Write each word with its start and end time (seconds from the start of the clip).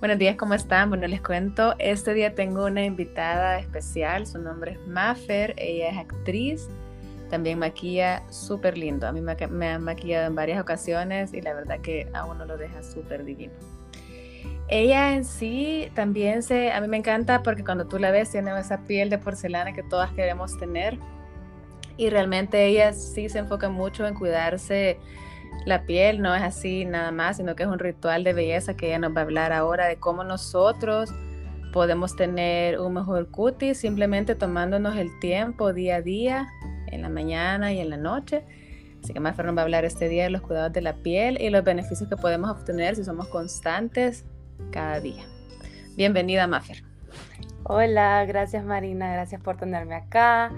Buenos 0.00 0.18
días, 0.18 0.36
¿cómo 0.36 0.54
están? 0.54 0.88
Bueno, 0.88 1.06
les 1.06 1.20
cuento, 1.20 1.74
este 1.78 2.14
día 2.14 2.34
tengo 2.34 2.64
una 2.64 2.82
invitada 2.82 3.58
especial, 3.58 4.26
su 4.26 4.38
nombre 4.38 4.72
es 4.72 4.86
Maffer, 4.86 5.52
ella 5.58 5.90
es 5.90 5.98
actriz, 5.98 6.68
también 7.28 7.58
maquilla 7.58 8.22
súper 8.30 8.78
lindo, 8.78 9.06
a 9.06 9.12
mí 9.12 9.20
me, 9.20 9.68
han 9.68 9.84
maquillado 9.84 10.26
en 10.26 10.34
varias 10.34 10.58
ocasiones 10.58 11.34
y 11.34 11.42
la 11.42 11.52
verdad 11.52 11.80
que 11.80 12.08
a 12.14 12.24
uno 12.24 12.46
lo 12.46 12.56
deja 12.56 12.82
súper 12.82 13.26
divino. 13.26 13.52
Ella 14.68 15.12
en 15.12 15.26
sí 15.26 15.90
también 15.94 16.42
se, 16.42 16.72
a 16.72 16.80
mí 16.80 16.88
me 16.88 16.96
encanta 16.96 17.42
porque 17.42 17.62
cuando 17.62 17.86
tú 17.86 17.98
la 17.98 18.10
ves 18.10 18.30
tiene 18.30 18.58
esa 18.58 18.78
piel 18.78 19.10
de 19.10 19.18
porcelana 19.18 19.74
que 19.74 19.82
todas 19.82 20.10
queremos 20.12 20.56
tener 20.58 20.96
y 21.98 22.08
realmente 22.08 22.64
ella 22.64 22.94
sí 22.94 23.28
se 23.28 23.40
enfoca 23.40 23.68
mucho 23.68 24.06
en 24.06 24.14
cuidarse 24.14 24.98
la 25.66 25.82
piel, 25.82 26.22
no 26.22 26.34
es 26.34 26.42
así 26.42 26.84
nada 26.84 27.10
más, 27.10 27.36
sino 27.36 27.54
que 27.54 27.64
es 27.64 27.68
un 27.68 27.78
ritual 27.78 28.24
de 28.24 28.32
belleza 28.32 28.76
que 28.76 28.88
ella 28.88 28.98
nos 28.98 29.14
va 29.14 29.20
a 29.20 29.24
hablar 29.24 29.52
ahora 29.52 29.86
de 29.86 29.96
cómo 29.96 30.24
nosotros 30.24 31.12
podemos 31.72 32.16
tener 32.16 32.80
un 32.80 32.94
mejor 32.94 33.30
cutis 33.30 33.78
simplemente 33.78 34.34
tomándonos 34.34 34.96
el 34.96 35.18
tiempo 35.20 35.72
día 35.72 35.96
a 35.96 36.02
día, 36.02 36.48
en 36.86 37.02
la 37.02 37.08
mañana 37.08 37.72
y 37.72 37.80
en 37.80 37.90
la 37.90 37.96
noche. 37.96 38.44
Así 39.02 39.12
que 39.12 39.20
Mafer 39.20 39.46
nos 39.46 39.56
va 39.56 39.60
a 39.60 39.64
hablar 39.64 39.84
este 39.84 40.08
día 40.08 40.24
de 40.24 40.30
los 40.30 40.42
cuidados 40.42 40.72
de 40.72 40.82
la 40.82 40.94
piel 40.94 41.40
y 41.40 41.50
los 41.50 41.64
beneficios 41.64 42.08
que 42.08 42.16
podemos 42.16 42.50
obtener 42.50 42.96
si 42.96 43.04
somos 43.04 43.28
constantes 43.28 44.24
cada 44.70 45.00
día. 45.00 45.24
Bienvenida, 45.96 46.46
Mafer. 46.46 46.82
Hola, 47.62 48.24
gracias 48.26 48.64
Marina, 48.64 49.12
gracias 49.12 49.40
por 49.40 49.56
tenerme 49.56 49.94
acá. 49.94 50.52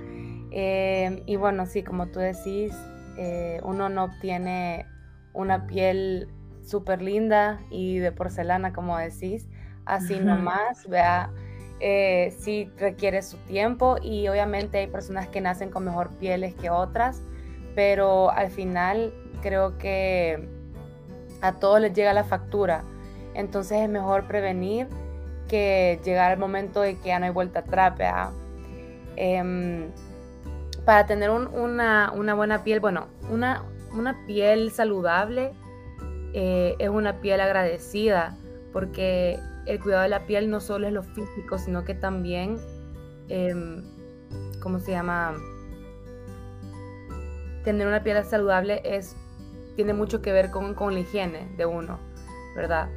Eh, 0.51 1.23
y 1.27 1.37
bueno, 1.37 1.67
sí, 1.67 1.83
como 1.83 2.07
tú 2.09 2.21
decís, 2.21 2.75
eh, 3.17 3.61
uno 3.65 3.89
no 3.89 4.05
obtiene 4.05 4.87
una 5.33 5.67
piel 5.67 6.29
súper 6.65 7.03
linda 7.03 7.61
y 7.71 7.99
de 7.99 8.13
porcelana, 8.13 8.73
como 8.73 8.97
decís, 8.97 9.49
así 9.85 10.21
nomás, 10.21 10.87
vea, 10.89 11.31
eh, 11.81 12.35
sí 12.39 12.71
requiere 12.79 13.23
su 13.23 13.37
tiempo 13.39 13.97
y 14.01 14.29
obviamente 14.29 14.79
hay 14.79 14.87
personas 14.87 15.29
que 15.29 15.41
nacen 15.41 15.71
con 15.71 15.85
mejor 15.85 16.11
pieles 16.19 16.55
que 16.55 16.71
otras, 16.71 17.23
pero 17.75 18.31
al 18.31 18.51
final 18.51 19.13
creo 19.43 19.79
que 19.79 20.49
a 21.41 21.55
todos 21.55 21.81
les 21.81 21.93
llega 21.93 22.13
la 22.13 22.25
factura, 22.25 22.85
entonces 23.35 23.81
es 23.81 23.89
mejor 23.89 24.29
prevenir 24.29 24.87
que 25.49 26.01
llegar 26.05 26.31
al 26.31 26.39
momento 26.39 26.81
de 26.81 26.97
que 26.97 27.09
ya 27.09 27.19
no 27.19 27.27
hay 27.27 27.33
vuelta 27.33 27.61
atrás, 27.61 27.97
vea. 27.99 28.31
Em, 29.17 29.91
para 30.85 31.07
tener 31.07 31.31
una, 31.31 32.13
buena 32.35 32.65
piel, 32.65 32.81
bueno, 32.81 33.07
una, 33.31 33.65
una 33.93 34.27
piel 34.27 34.71
saludable 34.71 35.53
eh, 36.33 36.75
es 36.79 36.89
una 36.89 37.21
piel 37.21 37.41
agradecida, 37.41 38.37
porque 38.73 39.39
el 39.67 39.81
cuidado 39.81 40.03
de 40.03 40.09
la 40.09 40.27
piel 40.27 40.51
no 40.51 40.61
solo 40.61 40.87
es 40.87 40.93
lo 40.93 41.03
físico, 41.03 41.59
sino 41.59 41.85
que 41.85 41.95
también, 41.95 42.59
em, 43.29 43.85
¿cómo 44.61 44.81
se 44.81 44.93
llama? 44.93 45.35
Tener 47.65 47.87
una 47.87 48.03
piel 48.03 48.25
saludable 48.25 48.83
es, 48.85 49.15
tiene 49.77 49.95
mucho 49.95 50.21
que 50.21 50.33
ver 50.33 50.51
con, 50.51 50.75
con 50.75 50.95
la 50.95 51.01
higiene 51.01 51.53
de 51.57 51.67
uno, 51.67 52.01
¿verdad? 52.57 52.89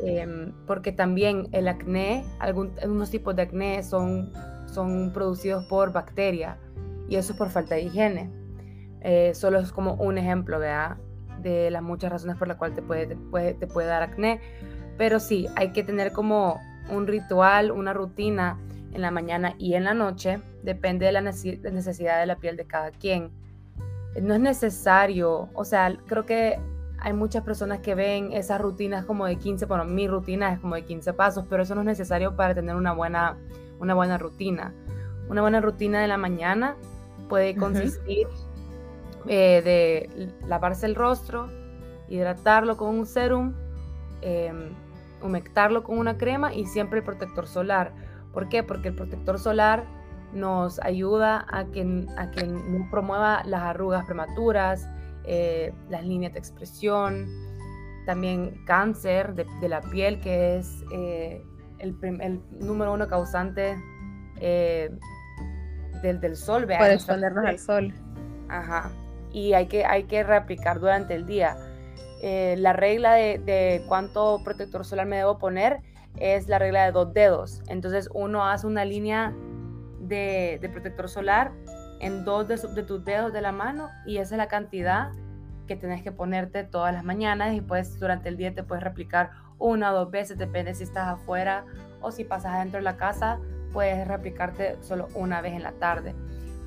Em, 0.00 0.52
porque 0.66 0.90
también 0.90 1.48
el 1.52 1.68
acné, 1.68 2.24
algunos 2.40 3.10
tipos 3.10 3.36
de 3.36 3.42
acné 3.42 3.82
son, 3.82 4.32
son 4.66 5.12
producidos 5.12 5.64
por 5.66 5.92
bacterias 5.92 6.56
y 7.08 7.16
eso 7.16 7.32
es 7.32 7.38
por 7.38 7.50
falta 7.50 7.74
de 7.74 7.82
higiene. 7.82 8.30
Eh, 9.00 9.32
solo 9.34 9.58
es 9.58 9.72
como 9.72 9.94
un 9.94 10.18
ejemplo, 10.18 10.58
¿verdad? 10.58 10.96
De 11.40 11.70
las 11.70 11.82
muchas 11.82 12.10
razones 12.10 12.36
por 12.36 12.48
las 12.48 12.56
cuales 12.56 12.76
te 12.76 12.82
puede, 12.82 13.06
te 13.54 13.66
puede, 13.66 13.88
dar 13.88 14.02
acné. 14.02 14.40
Pero 14.96 15.20
sí, 15.20 15.46
hay 15.56 15.72
que 15.72 15.84
tener 15.84 16.12
como 16.12 16.60
un 16.90 17.06
ritual, 17.06 17.70
una 17.70 17.92
rutina 17.92 18.58
en 18.92 19.00
la 19.00 19.10
mañana 19.10 19.54
y 19.58 19.74
en 19.74 19.84
la 19.84 19.94
noche. 19.94 20.40
Depende 20.62 21.06
de 21.06 21.12
la 21.12 21.20
necesidad 21.20 22.20
de 22.20 22.26
la 22.26 22.36
piel 22.36 22.56
de 22.56 22.66
cada 22.66 22.90
quien. 22.90 23.30
No 24.20 24.34
es 24.34 24.40
necesario, 24.40 25.48
o 25.54 25.64
sea, 25.64 25.96
creo 26.06 26.26
que 26.26 26.58
hay 26.98 27.12
muchas 27.12 27.44
personas 27.44 27.78
que 27.78 27.94
ven 27.94 28.32
esas 28.32 28.60
rutinas 28.60 29.04
como 29.04 29.26
de 29.26 29.36
15, 29.36 29.66
bueno, 29.66 29.84
mi 29.84 30.08
rutina 30.08 30.52
es 30.52 30.58
como 30.58 30.74
de 30.74 30.84
15 30.84 31.12
pasos, 31.12 31.44
pero 31.48 31.62
eso 31.62 31.76
no 31.76 31.82
es 31.82 31.86
necesario 31.86 32.34
para 32.34 32.54
tener 32.54 32.74
una 32.74 32.92
buena, 32.92 33.36
una 33.78 33.94
buena 33.94 34.18
rutina. 34.18 34.74
Una 35.28 35.42
buena 35.42 35.60
rutina 35.60 36.00
de 36.00 36.08
la 36.08 36.16
mañana 36.16 36.76
puede 37.28 37.54
consistir 37.54 38.26
eh, 39.26 39.62
de 39.62 40.32
lavarse 40.46 40.86
el 40.86 40.94
rostro, 40.94 41.50
hidratarlo 42.08 42.76
con 42.76 42.94
un 42.96 43.06
serum, 43.06 43.54
em, 44.22 44.70
humectarlo 45.22 45.82
con 45.82 45.98
una 45.98 46.16
crema 46.16 46.54
y 46.54 46.66
siempre 46.66 47.00
el 47.00 47.04
protector 47.04 47.46
solar. 47.46 47.92
¿Por 48.32 48.48
qué? 48.48 48.62
Porque 48.62 48.88
el 48.88 48.94
protector 48.94 49.38
solar 49.38 49.84
nos 50.32 50.78
ayuda 50.80 51.46
a 51.50 51.66
que, 51.66 52.06
a 52.16 52.30
que 52.30 52.46
no 52.46 52.88
promueva 52.90 53.42
las 53.44 53.62
arrugas 53.62 54.04
prematuras, 54.04 54.86
eh, 55.24 55.72
las 55.88 56.04
líneas 56.04 56.32
de 56.32 56.38
expresión, 56.38 57.26
también 58.06 58.62
cáncer 58.64 59.34
de, 59.34 59.68
la 59.68 59.80
piel, 59.82 60.20
que 60.20 60.56
es 60.56 60.84
eh, 60.92 61.44
el, 61.78 61.96
el, 62.02 62.40
número 62.60 62.94
uno 62.94 63.06
causante 63.08 63.76
del, 66.02 66.20
del 66.20 66.36
sol, 66.36 66.66
vean. 66.66 66.80
Para 66.80 66.94
exponernos 66.94 67.44
al 67.44 67.58
sol. 67.58 67.94
Ajá. 68.48 68.90
Y 69.32 69.52
hay 69.52 69.66
que, 69.66 69.84
hay 69.84 70.04
que 70.04 70.22
reaplicar 70.22 70.80
durante 70.80 71.14
el 71.14 71.26
día. 71.26 71.56
Eh, 72.22 72.56
la 72.58 72.72
regla 72.72 73.14
de, 73.14 73.84
cuánto 73.86 74.40
protector 74.42 74.84
solar 74.84 75.06
me 75.06 75.18
debo 75.18 75.38
poner 75.38 75.80
es 76.16 76.48
la 76.48 76.58
regla 76.58 76.84
de 76.84 76.92
dos 76.92 77.12
dedos. 77.12 77.62
Entonces 77.68 78.08
uno 78.12 78.44
hace 78.44 78.66
una 78.66 78.84
línea 78.84 79.32
de, 80.00 80.68
protector 80.72 81.08
solar 81.08 81.52
en 82.00 82.24
dos 82.24 82.48
de, 82.48 82.56
de, 82.56 82.82
tus 82.82 83.04
dedos 83.04 83.32
de 83.32 83.40
la 83.40 83.52
mano 83.52 83.88
y 84.06 84.18
esa 84.18 84.34
es 84.34 84.38
la 84.38 84.48
cantidad 84.48 85.10
que 85.66 85.76
tenés 85.76 86.02
que 86.02 86.10
ponerte 86.10 86.64
todas 86.64 86.92
las 86.92 87.04
mañanas 87.04 87.54
y 87.54 87.60
pues 87.60 88.00
durante 88.00 88.28
el 88.28 88.36
día 88.36 88.54
te 88.54 88.62
puedes 88.62 88.82
replicar 88.82 89.30
una 89.58 89.92
o 89.92 89.94
dos 89.94 90.10
veces, 90.10 90.38
depende 90.38 90.74
si 90.74 90.84
estás 90.84 91.08
afuera 91.08 91.64
o 92.00 92.10
si 92.10 92.24
pasas 92.24 92.54
adentro 92.54 92.78
de 92.78 92.84
la 92.84 92.96
casa, 92.96 93.38
puedes 93.72 94.06
replicarte 94.06 94.76
solo 94.80 95.08
una 95.14 95.40
vez 95.40 95.54
en 95.54 95.62
la 95.62 95.72
tarde. 95.72 96.14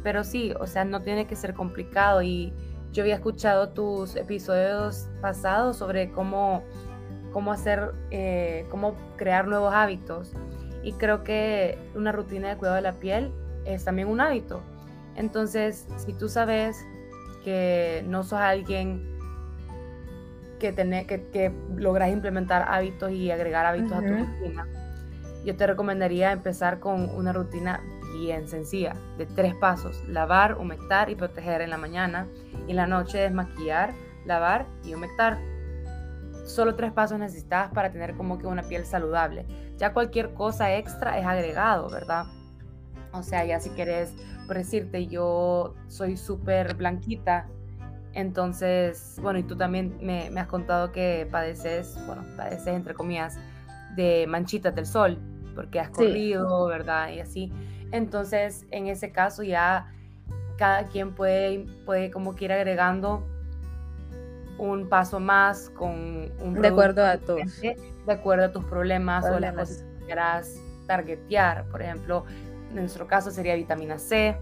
Pero 0.03 0.23
sí, 0.23 0.53
o 0.59 0.67
sea, 0.67 0.85
no 0.85 1.01
tiene 1.01 1.27
que 1.27 1.35
ser 1.35 1.53
complicado 1.53 2.21
y 2.21 2.53
yo 2.91 3.03
había 3.03 3.15
escuchado 3.15 3.69
tus 3.69 4.15
episodios 4.15 5.07
pasados 5.21 5.77
sobre 5.77 6.11
cómo, 6.11 6.63
cómo 7.31 7.51
hacer, 7.51 7.93
eh, 8.09 8.65
cómo 8.69 8.95
crear 9.17 9.47
nuevos 9.47 9.73
hábitos. 9.73 10.33
Y 10.83 10.93
creo 10.93 11.23
que 11.23 11.77
una 11.95 12.11
rutina 12.11 12.49
de 12.49 12.57
cuidado 12.57 12.75
de 12.75 12.81
la 12.81 12.93
piel 12.93 13.31
es 13.65 13.85
también 13.85 14.07
un 14.07 14.19
hábito. 14.19 14.61
Entonces, 15.15 15.87
si 15.97 16.13
tú 16.13 16.27
sabes 16.27 16.77
que 17.43 18.03
no 18.07 18.23
sos 18.23 18.39
alguien 18.39 19.11
que, 20.59 20.71
tenés, 20.71 21.07
que, 21.07 21.27
que 21.27 21.51
logras 21.75 22.11
implementar 22.11 22.65
hábitos 22.67 23.11
y 23.11 23.31
agregar 23.31 23.65
hábitos 23.65 23.93
a 23.93 24.01
tu 24.01 24.07
rutina, 24.07 24.67
yo 25.45 25.55
te 25.55 25.67
recomendaría 25.67 26.31
empezar 26.31 26.79
con 26.79 27.09
una 27.15 27.33
rutina 27.33 27.81
bien 28.13 28.47
sencilla, 28.47 28.95
de 29.17 29.25
tres 29.25 29.55
pasos, 29.55 30.03
lavar, 30.07 30.57
humectar 30.57 31.09
y 31.09 31.15
proteger 31.15 31.61
en 31.61 31.69
la 31.69 31.77
mañana 31.77 32.27
y 32.67 32.71
en 32.71 32.75
la 32.75 32.87
noche 32.87 33.17
desmaquillar, 33.19 33.93
lavar 34.25 34.67
y 34.83 34.93
humectar. 34.93 35.39
Solo 36.45 36.75
tres 36.75 36.91
pasos 36.91 37.19
necesitas 37.19 37.71
para 37.71 37.91
tener 37.91 38.15
como 38.15 38.37
que 38.37 38.47
una 38.47 38.63
piel 38.63 38.85
saludable. 38.85 39.45
Ya 39.77 39.93
cualquier 39.93 40.33
cosa 40.33 40.75
extra 40.75 41.17
es 41.17 41.25
agregado, 41.25 41.89
¿verdad? 41.89 42.25
O 43.13 43.23
sea, 43.23 43.45
ya 43.45 43.59
si 43.59 43.69
quieres, 43.71 44.13
por 44.47 44.57
decirte, 44.57 45.07
yo 45.07 45.73
soy 45.87 46.17
súper 46.17 46.75
blanquita, 46.75 47.47
entonces, 48.13 49.17
bueno, 49.21 49.39
y 49.39 49.43
tú 49.43 49.55
también 49.55 49.97
me, 50.01 50.29
me, 50.29 50.41
has 50.41 50.47
contado 50.47 50.91
que 50.91 51.27
padeces, 51.31 51.97
bueno, 52.05 52.23
padeces 52.35 52.67
entre 52.67 52.93
comillas, 52.93 53.39
de 53.95 54.25
manchitas 54.27 54.75
del 54.75 54.85
sol 54.85 55.17
porque 55.53 55.79
has 55.79 55.89
corrido, 55.89 56.65
¿verdad? 56.67 57.09
Y 57.09 57.19
así. 57.19 57.51
Entonces, 57.91 58.65
en 58.71 58.87
ese 58.87 59.11
caso 59.11 59.43
ya 59.43 59.93
cada 60.57 60.87
quien 60.87 61.13
puede, 61.13 61.65
puede 61.85 62.11
como 62.11 62.35
que 62.35 62.45
ir 62.45 62.51
agregando 62.51 63.25
un 64.57 64.87
paso 64.89 65.19
más 65.19 65.69
con 65.71 66.31
un 66.39 66.61
de 66.61 66.67
acuerdo 66.67 67.03
a 67.03 67.17
tus 67.17 67.61
de 67.61 67.75
acuerdo 68.07 68.45
a 68.45 68.51
tus 68.51 68.63
problemas, 68.65 69.25
o 69.25 69.39
las 69.39 69.53
cosas 69.53 69.83
que 69.83 70.05
quieras 70.05 70.55
targetear. 70.87 71.65
Por 71.65 71.81
ejemplo, 71.81 72.25
en 72.69 72.75
nuestro 72.75 73.07
caso 73.07 73.31
sería 73.31 73.55
vitamina 73.55 73.97
C 73.97 74.37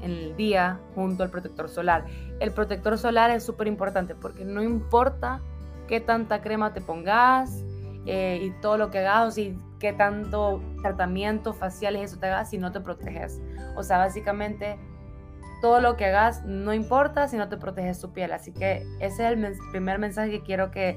en 0.00 0.10
el 0.10 0.36
día 0.36 0.80
junto 0.94 1.22
al 1.22 1.30
protector 1.30 1.68
solar. 1.68 2.06
El 2.40 2.52
protector 2.52 2.96
solar 2.96 3.30
es 3.30 3.44
súper 3.44 3.66
importante 3.66 4.14
porque 4.14 4.44
no 4.44 4.62
importa 4.62 5.40
qué 5.86 6.00
tanta 6.00 6.40
crema 6.40 6.72
te 6.72 6.80
pongas 6.80 7.64
eh, 8.06 8.40
y 8.42 8.50
todo 8.62 8.78
lo 8.78 8.90
que 8.90 9.00
hagas, 9.00 9.36
y 9.36 9.58
qué 9.80 9.92
tanto 9.92 10.62
tratamiento 10.82 11.52
facial 11.52 11.96
es 11.96 12.12
eso 12.12 12.20
te 12.20 12.26
hagas 12.26 12.50
si 12.50 12.58
no 12.58 12.70
te 12.70 12.80
proteges. 12.80 13.40
O 13.74 13.82
sea, 13.82 13.98
básicamente 13.98 14.78
todo 15.60 15.80
lo 15.80 15.96
que 15.96 16.06
hagas 16.06 16.44
no 16.44 16.72
importa 16.72 17.26
si 17.26 17.36
no 17.36 17.48
te 17.48 17.56
proteges 17.56 18.00
tu 18.00 18.12
piel. 18.12 18.32
Así 18.32 18.52
que 18.52 18.86
ese 19.00 19.26
es 19.26 19.32
el 19.32 19.56
primer 19.72 19.98
mensaje 19.98 20.30
que 20.30 20.42
quiero 20.42 20.70
que 20.70 20.96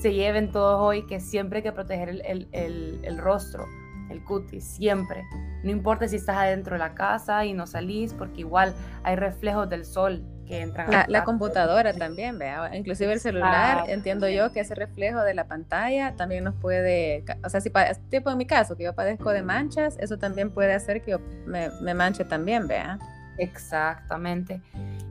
se 0.00 0.12
lleven 0.12 0.50
todos 0.50 0.80
hoy 0.80 1.06
que 1.06 1.20
siempre 1.20 1.58
hay 1.58 1.62
que 1.62 1.72
proteger 1.72 2.08
el, 2.08 2.22
el, 2.52 3.00
el, 3.02 3.18
rostro, 3.18 3.66
el 4.10 4.24
cutis, 4.24 4.64
siempre. 4.64 5.24
No 5.62 5.70
importa 5.70 6.08
si 6.08 6.16
estás 6.16 6.36
adentro 6.36 6.74
de 6.74 6.80
la 6.80 6.94
casa 6.94 7.44
y 7.44 7.52
no 7.54 7.66
salís, 7.66 8.12
porque 8.12 8.40
igual 8.40 8.74
hay 9.02 9.16
reflejos 9.16 9.68
del 9.70 9.84
sol 9.84 10.22
que 10.44 10.60
entran. 10.60 10.90
La, 10.90 11.06
la 11.08 11.24
computadora 11.24 11.92
también, 11.92 12.38
vea, 12.38 12.74
inclusive 12.76 13.12
el 13.12 13.20
celular, 13.20 13.84
entiendo 13.88 14.28
yo 14.28 14.52
que 14.52 14.60
ese 14.60 14.74
reflejo 14.74 15.20
de 15.20 15.34
la 15.34 15.46
pantalla 15.46 16.14
también 16.16 16.44
nos 16.44 16.54
puede, 16.54 17.24
o 17.44 17.48
sea, 17.48 17.60
si 17.60 17.70
tipo 18.10 18.30
en 18.30 18.38
mi 18.38 18.46
caso, 18.46 18.76
que 18.76 18.84
yo 18.84 18.94
padezco 18.94 19.30
de 19.30 19.42
manchas, 19.42 19.96
eso 19.98 20.18
también 20.18 20.50
puede 20.50 20.74
hacer 20.74 21.02
que 21.02 21.12
yo 21.12 21.20
me, 21.46 21.70
me 21.80 21.94
manche 21.94 22.24
también, 22.24 22.66
vea. 22.66 22.98
Exactamente. 23.38 24.60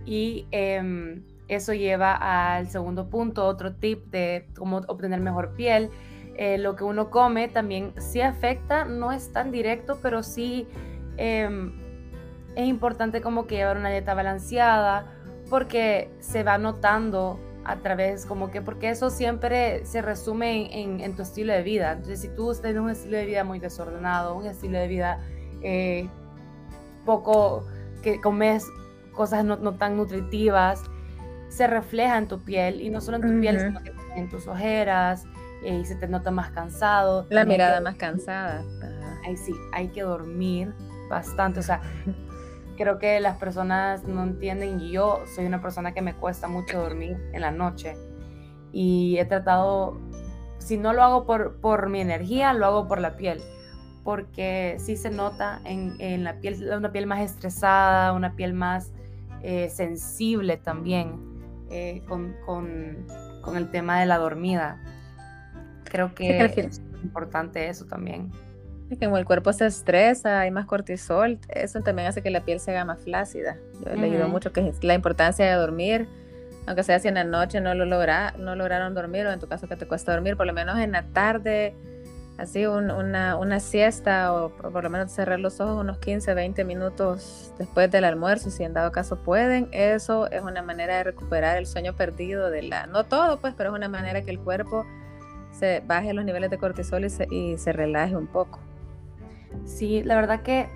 Y 0.05 0.47
em, 0.51 1.23
eso 1.47 1.73
lleva 1.73 2.55
al 2.55 2.67
segundo 2.67 3.09
punto, 3.09 3.45
otro 3.45 3.73
tip 3.73 4.05
de 4.11 4.47
cómo 4.55 4.77
obtener 4.87 5.19
mejor 5.19 5.55
piel. 5.55 5.89
Eh, 6.35 6.57
lo 6.57 6.75
que 6.75 6.83
uno 6.83 7.09
come 7.09 7.47
también 7.47 7.93
sí 7.99 8.21
afecta, 8.21 8.85
no 8.85 9.11
es 9.11 9.31
tan 9.31 9.51
directo, 9.51 9.99
pero 10.01 10.23
sí 10.23 10.67
em, 11.17 11.73
es 12.55 12.67
importante 12.67 13.21
como 13.21 13.45
que 13.45 13.55
llevar 13.55 13.77
una 13.77 13.89
dieta 13.89 14.13
balanceada 14.13 15.05
porque 15.49 16.09
se 16.19 16.43
va 16.43 16.57
notando 16.57 17.39
a 17.65 17.77
través, 17.77 18.25
como 18.25 18.51
que, 18.51 18.61
porque 18.61 18.89
eso 18.89 19.09
siempre 19.09 19.85
se 19.85 20.01
resume 20.01 20.81
en, 20.81 21.15
tu 21.15 21.21
estilo 21.21 21.53
de 21.53 21.63
vida. 21.63 21.93
Entonces, 21.93 22.21
si 22.21 22.29
tú 22.29 22.53
tienes 22.61 22.81
un 22.81 22.89
estilo 22.89 23.17
de 23.17 23.25
vida 23.25 23.43
muy 23.43 23.59
desordenado, 23.59 24.35
un 24.35 24.45
estilo 24.45 24.79
de 24.79 24.87
vida 24.87 25.19
eh, 25.61 26.09
poco, 27.05 27.65
que 28.01 28.19
comes 28.19 28.65
cosas 29.13 29.45
no, 29.45 29.55
no 29.57 29.75
tan 29.75 29.95
nutritivas, 29.95 30.81
se 31.47 31.67
refleja 31.67 32.17
en 32.17 32.27
tu 32.27 32.43
piel 32.43 32.81
y 32.81 32.89
no 32.89 32.99
solo 32.99 33.17
en 33.17 33.21
tu 33.21 33.39
piel, 33.39 33.59
sino 33.59 33.79
en 34.15 34.29
tus 34.29 34.47
ojeras 34.47 35.25
eh, 35.63 35.79
y 35.81 35.85
se 35.85 35.95
te 35.95 36.07
nota 36.07 36.31
más 36.31 36.51
cansado. 36.51 37.27
La 37.29 37.45
mirada 37.45 37.79
más 37.79 37.95
cansada. 37.95 38.63
Ahí 39.25 39.37
sí, 39.37 39.53
hay 39.71 39.87
que 39.89 40.01
dormir 40.01 40.73
bastante. 41.09 41.59
O 41.59 41.63
sea, 41.63 41.81
creo 42.77 42.99
que 42.99 43.19
las 43.19 43.37
personas 43.37 44.03
no 44.03 44.23
entienden 44.23 44.79
y 44.79 44.91
yo 44.91 45.23
soy 45.33 45.45
una 45.45 45.61
persona 45.61 45.93
que 45.93 46.01
me 46.01 46.13
cuesta 46.13 46.47
mucho 46.47 46.81
dormir 46.81 47.17
en 47.33 47.41
la 47.41 47.51
noche 47.51 47.95
y 48.71 49.17
he 49.17 49.25
tratado, 49.25 49.99
si 50.57 50.77
no 50.77 50.93
lo 50.93 51.03
hago 51.03 51.25
por, 51.25 51.59
por 51.59 51.89
mi 51.89 52.01
energía, 52.01 52.53
lo 52.53 52.65
hago 52.65 52.87
por 52.87 52.99
la 52.99 53.15
piel 53.15 53.41
porque 54.03 54.75
sí 54.79 54.97
se 54.97 55.09
nota 55.09 55.61
en, 55.63 55.95
en 55.99 56.23
la 56.23 56.39
piel, 56.39 56.69
una 56.75 56.91
piel 56.91 57.07
más 57.07 57.21
estresada, 57.21 58.13
una 58.13 58.35
piel 58.35 58.53
más 58.53 58.91
eh, 59.41 59.69
sensible 59.69 60.57
también. 60.57 61.33
Eh, 61.75 62.03
con, 62.07 62.35
con, 62.45 63.07
con, 63.41 63.57
el 63.57 63.71
tema 63.71 63.99
de 63.99 64.05
la 64.05 64.19
dormida. 64.19 64.79
Creo 65.85 66.13
que 66.13 66.45
es 66.45 66.81
importante 67.01 67.67
eso 67.67 67.85
también. 67.85 68.31
Como 68.99 69.17
el 69.17 69.25
cuerpo 69.25 69.53
se 69.53 69.65
estresa, 69.65 70.41
hay 70.41 70.51
más 70.51 70.65
cortisol, 70.65 71.39
eso 71.49 71.81
también 71.81 72.07
hace 72.07 72.21
que 72.21 72.29
la 72.29 72.41
piel 72.41 72.59
se 72.59 72.71
haga 72.71 72.85
más 72.85 73.01
flácida. 73.01 73.57
Yo 73.83 73.91
he 73.91 73.97
leído 73.97 74.27
mucho 74.27 74.51
que 74.51 74.67
es 74.67 74.83
la 74.83 74.93
importancia 74.93 75.45
de 75.45 75.53
dormir, 75.53 76.07
aunque 76.65 76.83
sea 76.83 76.99
si 76.99 77.07
en 77.07 77.15
la 77.15 77.23
noche 77.23 77.61
no 77.61 77.73
lo 77.73 77.85
logra, 77.85 78.33
no 78.37 78.55
lograron 78.55 78.93
dormir 78.93 79.25
o 79.25 79.31
en 79.31 79.39
tu 79.39 79.47
caso 79.47 79.67
que 79.67 79.75
te 79.75 79.87
cuesta 79.87 80.13
dormir, 80.13 80.37
por 80.37 80.45
lo 80.45 80.53
menos 80.53 80.79
en 80.79 80.93
la 80.93 81.03
tarde 81.03 81.75
así 82.37 82.65
una, 82.65 83.37
una, 83.37 83.59
siesta 83.59 84.33
o 84.33 84.49
por 84.49 84.83
lo 84.83 84.89
menos 84.89 85.11
cerrar 85.11 85.39
los 85.39 85.59
ojos 85.59 85.79
unos 85.79 85.99
15, 85.99 86.33
20 86.33 86.63
minutos 86.63 87.53
después 87.57 87.91
del 87.91 88.05
almuerzo, 88.05 88.49
si 88.49 88.63
en 88.63 88.73
dado 88.73 88.91
caso 88.91 89.17
pueden, 89.17 89.69
eso 89.71 90.29
es 90.31 90.41
una 90.41 90.61
manera 90.63 90.97
de 90.97 91.03
recuperar 91.03 91.57
el 91.57 91.67
sueño 91.67 91.93
perdido 91.93 92.49
de 92.49 92.63
la, 92.63 92.87
no 92.87 93.03
todo 93.03 93.39
pues, 93.39 93.53
pero 93.55 93.69
es 93.69 93.75
una 93.75 93.89
manera 93.89 94.21
que 94.23 94.31
el 94.31 94.39
cuerpo 94.39 94.85
se 95.51 95.83
baje 95.85 96.13
los 96.13 96.25
niveles 96.25 96.49
de 96.49 96.57
cortisol 96.57 97.05
y 97.05 97.09
se, 97.09 97.27
y 97.29 97.57
se 97.57 97.71
relaje 97.71 98.15
un 98.15 98.27
poco. 98.27 98.59
Sí, 99.65 100.03
la 100.03 100.15
verdad 100.15 100.41
que 100.41 100.67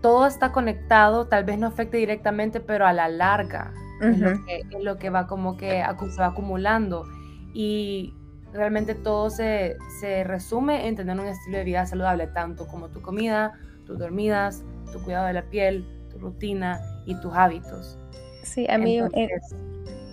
todo 0.00 0.26
está 0.26 0.52
conectado, 0.52 1.26
tal 1.26 1.44
vez 1.44 1.58
no 1.58 1.66
afecte 1.66 1.96
directamente, 1.98 2.60
pero 2.60 2.86
a 2.86 2.92
la 2.92 3.08
larga 3.08 3.72
es, 4.00 4.18
lo 4.18 4.44
que, 4.44 4.56
es, 4.58 4.84
lo 4.84 4.98
que, 4.98 5.10
va 5.10 5.26
como 5.26 5.56
que 5.56 5.84
se 6.10 6.20
va 6.20 6.26
acumulando. 6.26 7.04
Y 7.52 8.14
realmente 8.52 8.94
todo 8.94 9.30
se, 9.30 9.76
resume 10.24 10.88
en 10.88 10.96
tener 10.96 11.18
un 11.18 11.26
estilo 11.26 11.58
de 11.58 11.64
vida 11.64 11.86
saludable, 11.86 12.26
tanto 12.28 12.66
como 12.66 12.88
tu 12.88 13.02
comida, 13.02 13.58
tus 13.84 13.98
dormidas, 13.98 14.64
tu 14.92 15.02
cuidado 15.02 15.26
de 15.26 15.34
la 15.34 15.42
piel, 15.42 15.86
tu 16.10 16.18
rutina 16.18 16.80
y 17.06 17.14
tus 17.20 17.34
hábitos. 17.34 17.98
Sí, 18.42 18.66
a 18.68 18.78
mí... 18.78 18.98
Eh, 18.98 19.28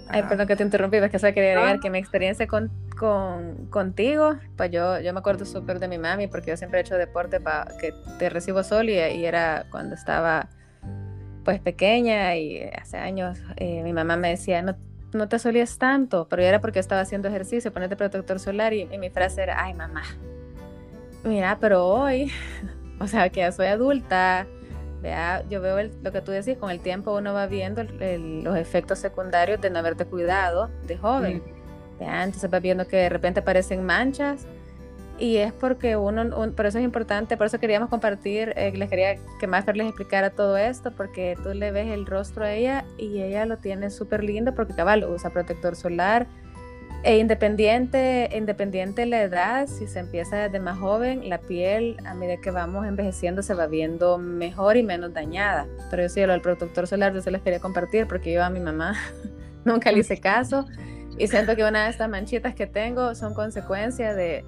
ay, 0.09 0.23
perdón 0.23 0.47
que 0.47 0.55
te 0.55 0.63
interrumpí, 0.63 0.97
es 0.97 1.09
que 1.09 1.19
solo 1.19 1.33
quería 1.33 1.51
agregar 1.51 1.79
que 1.79 1.89
mi 1.89 1.97
experiencia 1.97 2.47
con, 2.47 2.71
contigo, 3.69 4.35
pues 4.55 4.71
yo, 4.71 4.99
yo 4.99 5.13
me 5.13 5.19
acuerdo 5.19 5.45
súper 5.45 5.79
de 5.79 5.87
mi 5.87 5.97
mami, 5.97 6.27
porque 6.27 6.51
yo 6.51 6.57
siempre 6.57 6.79
he 6.79 6.81
hecho 6.81 6.95
deporte 6.95 7.39
para 7.39 7.77
que 7.79 7.93
te 8.19 8.29
recibo 8.29 8.63
sol 8.63 8.89
y, 8.89 8.93
y, 8.93 9.25
era 9.25 9.65
cuando 9.71 9.95
estaba 9.95 10.49
pues 11.43 11.59
pequeña 11.59 12.35
y 12.35 12.63
hace 12.63 12.97
años 12.97 13.37
eh, 13.57 13.83
mi 13.83 13.93
mamá 13.93 14.17
me 14.17 14.29
decía, 14.29 14.61
no, 14.61 14.75
no 15.13 15.29
te 15.29 15.39
solías 15.39 15.77
tanto, 15.77 16.27
pero 16.27 16.41
era 16.41 16.59
porque 16.59 16.79
estaba 16.79 17.01
haciendo 17.01 17.27
ejercicio, 17.27 17.71
ponerte 17.71 17.95
protector 17.95 18.39
solar 18.39 18.73
y, 18.73 18.85
mi 18.97 19.09
frase 19.09 19.43
era, 19.43 19.63
ay 19.63 19.73
mamá, 19.73 20.03
mira, 21.23 21.57
pero 21.59 21.85
hoy, 21.87 22.31
o 22.99 23.07
sea, 23.07 23.29
que 23.29 23.41
ya 23.41 23.51
soy 23.51 23.67
adulta, 23.67 24.47
vea, 25.05 25.43
yo 25.49 25.61
veo 25.61 25.77
lo 26.01 26.11
que 26.11 26.21
tú 26.21 26.31
decís, 26.31 26.57
con 26.57 26.71
el 26.71 26.79
tiempo 26.79 27.15
uno 27.15 27.33
va 27.33 27.45
viendo 27.45 27.83
los 27.83 28.57
efectos 28.57 28.99
secundarios 28.99 29.61
de 29.61 29.69
no 29.69 29.79
haberte 29.79 30.05
cuidado 30.05 30.69
de 30.87 30.97
joven. 30.97 31.43
entonces 31.99 32.51
va 32.51 32.59
viendo 32.59 32.87
que 32.87 32.97
de 32.97 33.09
repente 33.09 33.41
aparecen 33.41 33.85
manchas 33.85 34.47
y 35.17 35.37
es 35.37 35.53
porque 35.53 35.95
uno, 35.95 36.51
por 36.53 36.65
eso 36.65 36.79
es 36.79 36.83
importante, 36.83 37.37
por 37.37 37.47
eso 37.47 37.59
queríamos 37.59 37.89
compartir, 37.89 38.51
eh, 38.57 38.73
les 38.75 38.89
quería 38.89 39.15
que 39.39 39.47
más 39.47 39.65
les 39.73 39.87
explicara 39.87 40.31
todo 40.31 40.57
esto, 40.57 40.91
porque 40.91 41.37
tú 41.41 41.53
le 41.53 41.71
ves 41.71 41.87
el 41.87 42.05
rostro 42.05 42.43
a 42.43 42.51
ella 42.51 42.83
y 42.97 43.21
ella 43.21 43.45
lo 43.45 43.57
tiene 43.57 43.91
súper 43.91 44.23
lindo 44.23 44.53
porque 44.55 44.73
cabal 44.73 45.05
usa 45.05 45.29
protector 45.29 45.75
solar. 45.75 46.27
E 47.03 47.19
independiente, 47.19 48.29
independiente 48.35 49.05
la 49.05 49.21
edad, 49.21 49.67
si 49.67 49.85
se 49.85 49.99
empieza 49.99 50.37
desde 50.37 50.59
más 50.59 50.79
joven, 50.79 51.29
la 51.29 51.37
piel 51.37 51.97
a 52.05 52.15
medida 52.15 52.37
que 52.37 52.49
vamos 52.49 52.87
envejeciendo 52.87 53.43
se 53.43 53.53
va 53.53 53.67
viendo 53.67 54.17
mejor 54.17 54.75
y 54.75 54.83
menos 54.83 55.13
dañada. 55.13 55.67
Pero 55.91 56.03
yo 56.03 56.09
sí, 56.09 56.25
lo 56.25 56.31
del 56.31 56.41
protector 56.41 56.87
solar 56.87 57.13
yo 57.13 57.21
se 57.21 57.29
les 57.29 57.41
quería 57.41 57.59
compartir 57.59 58.07
porque 58.07 58.33
yo 58.33 58.43
a 58.43 58.49
mi 58.49 58.59
mamá 58.59 58.95
nunca 59.65 59.91
le 59.91 59.99
hice 59.99 60.19
caso 60.19 60.65
y 61.17 61.27
siento 61.27 61.55
que 61.55 61.63
una 61.63 61.85
de 61.85 61.91
estas 61.91 62.09
manchitas 62.09 62.55
que 62.55 62.67
tengo 62.67 63.15
son 63.15 63.33
consecuencia 63.33 64.13
de, 64.13 64.43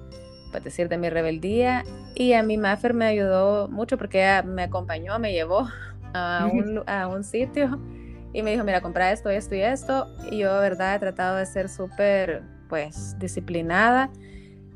para 0.52 0.64
decir, 0.64 0.88
de 0.88 0.98
mi 0.98 1.08
rebeldía. 1.08 1.84
Y 2.14 2.34
a 2.34 2.42
mi 2.42 2.58
Maffer 2.58 2.92
me 2.92 3.06
ayudó 3.06 3.68
mucho 3.68 3.96
porque 3.96 4.18
ella 4.18 4.42
me 4.42 4.64
acompañó, 4.64 5.18
me 5.18 5.32
llevó 5.32 5.68
a 6.12 6.48
un, 6.52 6.82
a 6.86 7.08
un 7.08 7.24
sitio 7.24 7.80
y 8.32 8.42
me 8.42 8.50
dijo, 8.52 8.64
mira, 8.64 8.80
compra 8.80 9.12
esto, 9.12 9.30
esto 9.30 9.54
y 9.54 9.60
esto. 9.60 10.06
Y 10.30 10.38
yo, 10.38 10.58
verdad, 10.60 10.96
he 10.96 10.98
tratado 10.98 11.36
de 11.36 11.46
ser 11.46 11.68
súper, 11.68 12.42
pues, 12.68 13.18
disciplinada. 13.18 14.10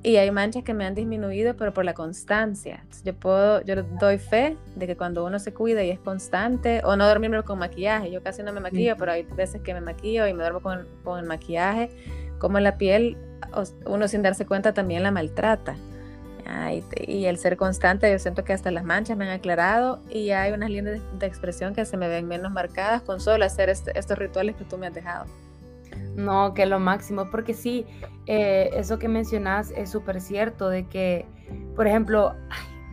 Y 0.05 0.17
hay 0.17 0.31
manchas 0.33 0.65
que 0.65 0.75
me 0.75 0.85
han 0.85 0.97
disminuido, 0.97 1.55
pero 1.57 1.73
por 1.73 1.85
la 1.85 1.95
constancia. 1.95 2.85
yo 3.05 3.15
puedo, 3.15 3.63
yo 3.63 3.83
doy 4.01 4.19
fe 4.19 4.57
de 4.75 4.87
que 4.89 4.97
cuando 4.97 5.25
uno 5.25 5.39
se 5.39 5.55
cuida 5.55 5.85
y 5.85 5.91
es 5.91 6.01
constante, 6.01 6.81
o 6.85 6.97
no 6.97 7.07
dormirme 7.07 7.43
con 7.45 7.59
maquillaje, 7.61 8.11
yo 8.11 8.21
casi 8.23 8.43
no 8.43 8.53
me 8.53 8.59
maquillo, 8.59 8.97
pero 8.97 9.13
hay 9.13 9.23
veces 9.23 9.63
que 9.63 9.75
me 9.75 9.81
maquillo 9.81 10.27
y 10.27 10.33
me 10.33 10.43
duermo 10.43 10.61
con, 10.61 10.89
con 11.05 11.21
el 11.21 11.27
maquillaje, 11.27 11.91
como 12.41 12.59
la 12.59 12.79
piel 12.79 13.17
uno 13.87 14.09
sin 14.09 14.23
darse 14.23 14.47
cuenta 14.47 14.73
también 14.73 15.03
la 15.03 15.11
maltrata. 15.11 15.77
Y, 17.07 17.25
el 17.27 17.39
ser 17.39 17.57
constante, 17.57 18.11
yo 18.11 18.19
siento 18.19 18.45
que 18.45 18.53
hasta 18.53 18.71
las 18.71 18.85
manchas 18.85 19.17
me 19.17 19.25
han 19.25 19.31
aclarado 19.33 20.01
y 20.11 20.31
hay 20.31 20.53
unas 20.53 20.71
líneas 20.71 21.01
de, 21.19 21.27
expresión 21.27 21.75
que 21.75 21.85
se 21.85 21.97
me 21.97 22.09
ven 22.09 22.27
menos 22.27 22.53
marcadas 22.53 23.03
con 23.03 23.21
solo 23.21 23.45
hacer 23.45 23.69
este, 23.69 23.99
estos 23.99 24.19
rituales 24.19 24.57
que 24.57 24.65
tú 24.65 24.79
me 24.79 24.87
has 24.87 24.95
dejado. 24.95 25.27
No, 26.17 26.55
que 26.55 26.67
lo 26.67 26.79
máximo, 26.79 27.31
porque 27.31 27.55
sí, 27.55 27.87
eh, 28.27 28.71
eso 28.75 28.99
que 28.99 29.09
mencionas 29.09 29.73
es 29.77 29.91
súper 29.91 30.21
cierto, 30.21 30.69
de 30.69 30.87
que, 30.87 31.27
por 31.75 31.87
ejemplo, 31.87 32.35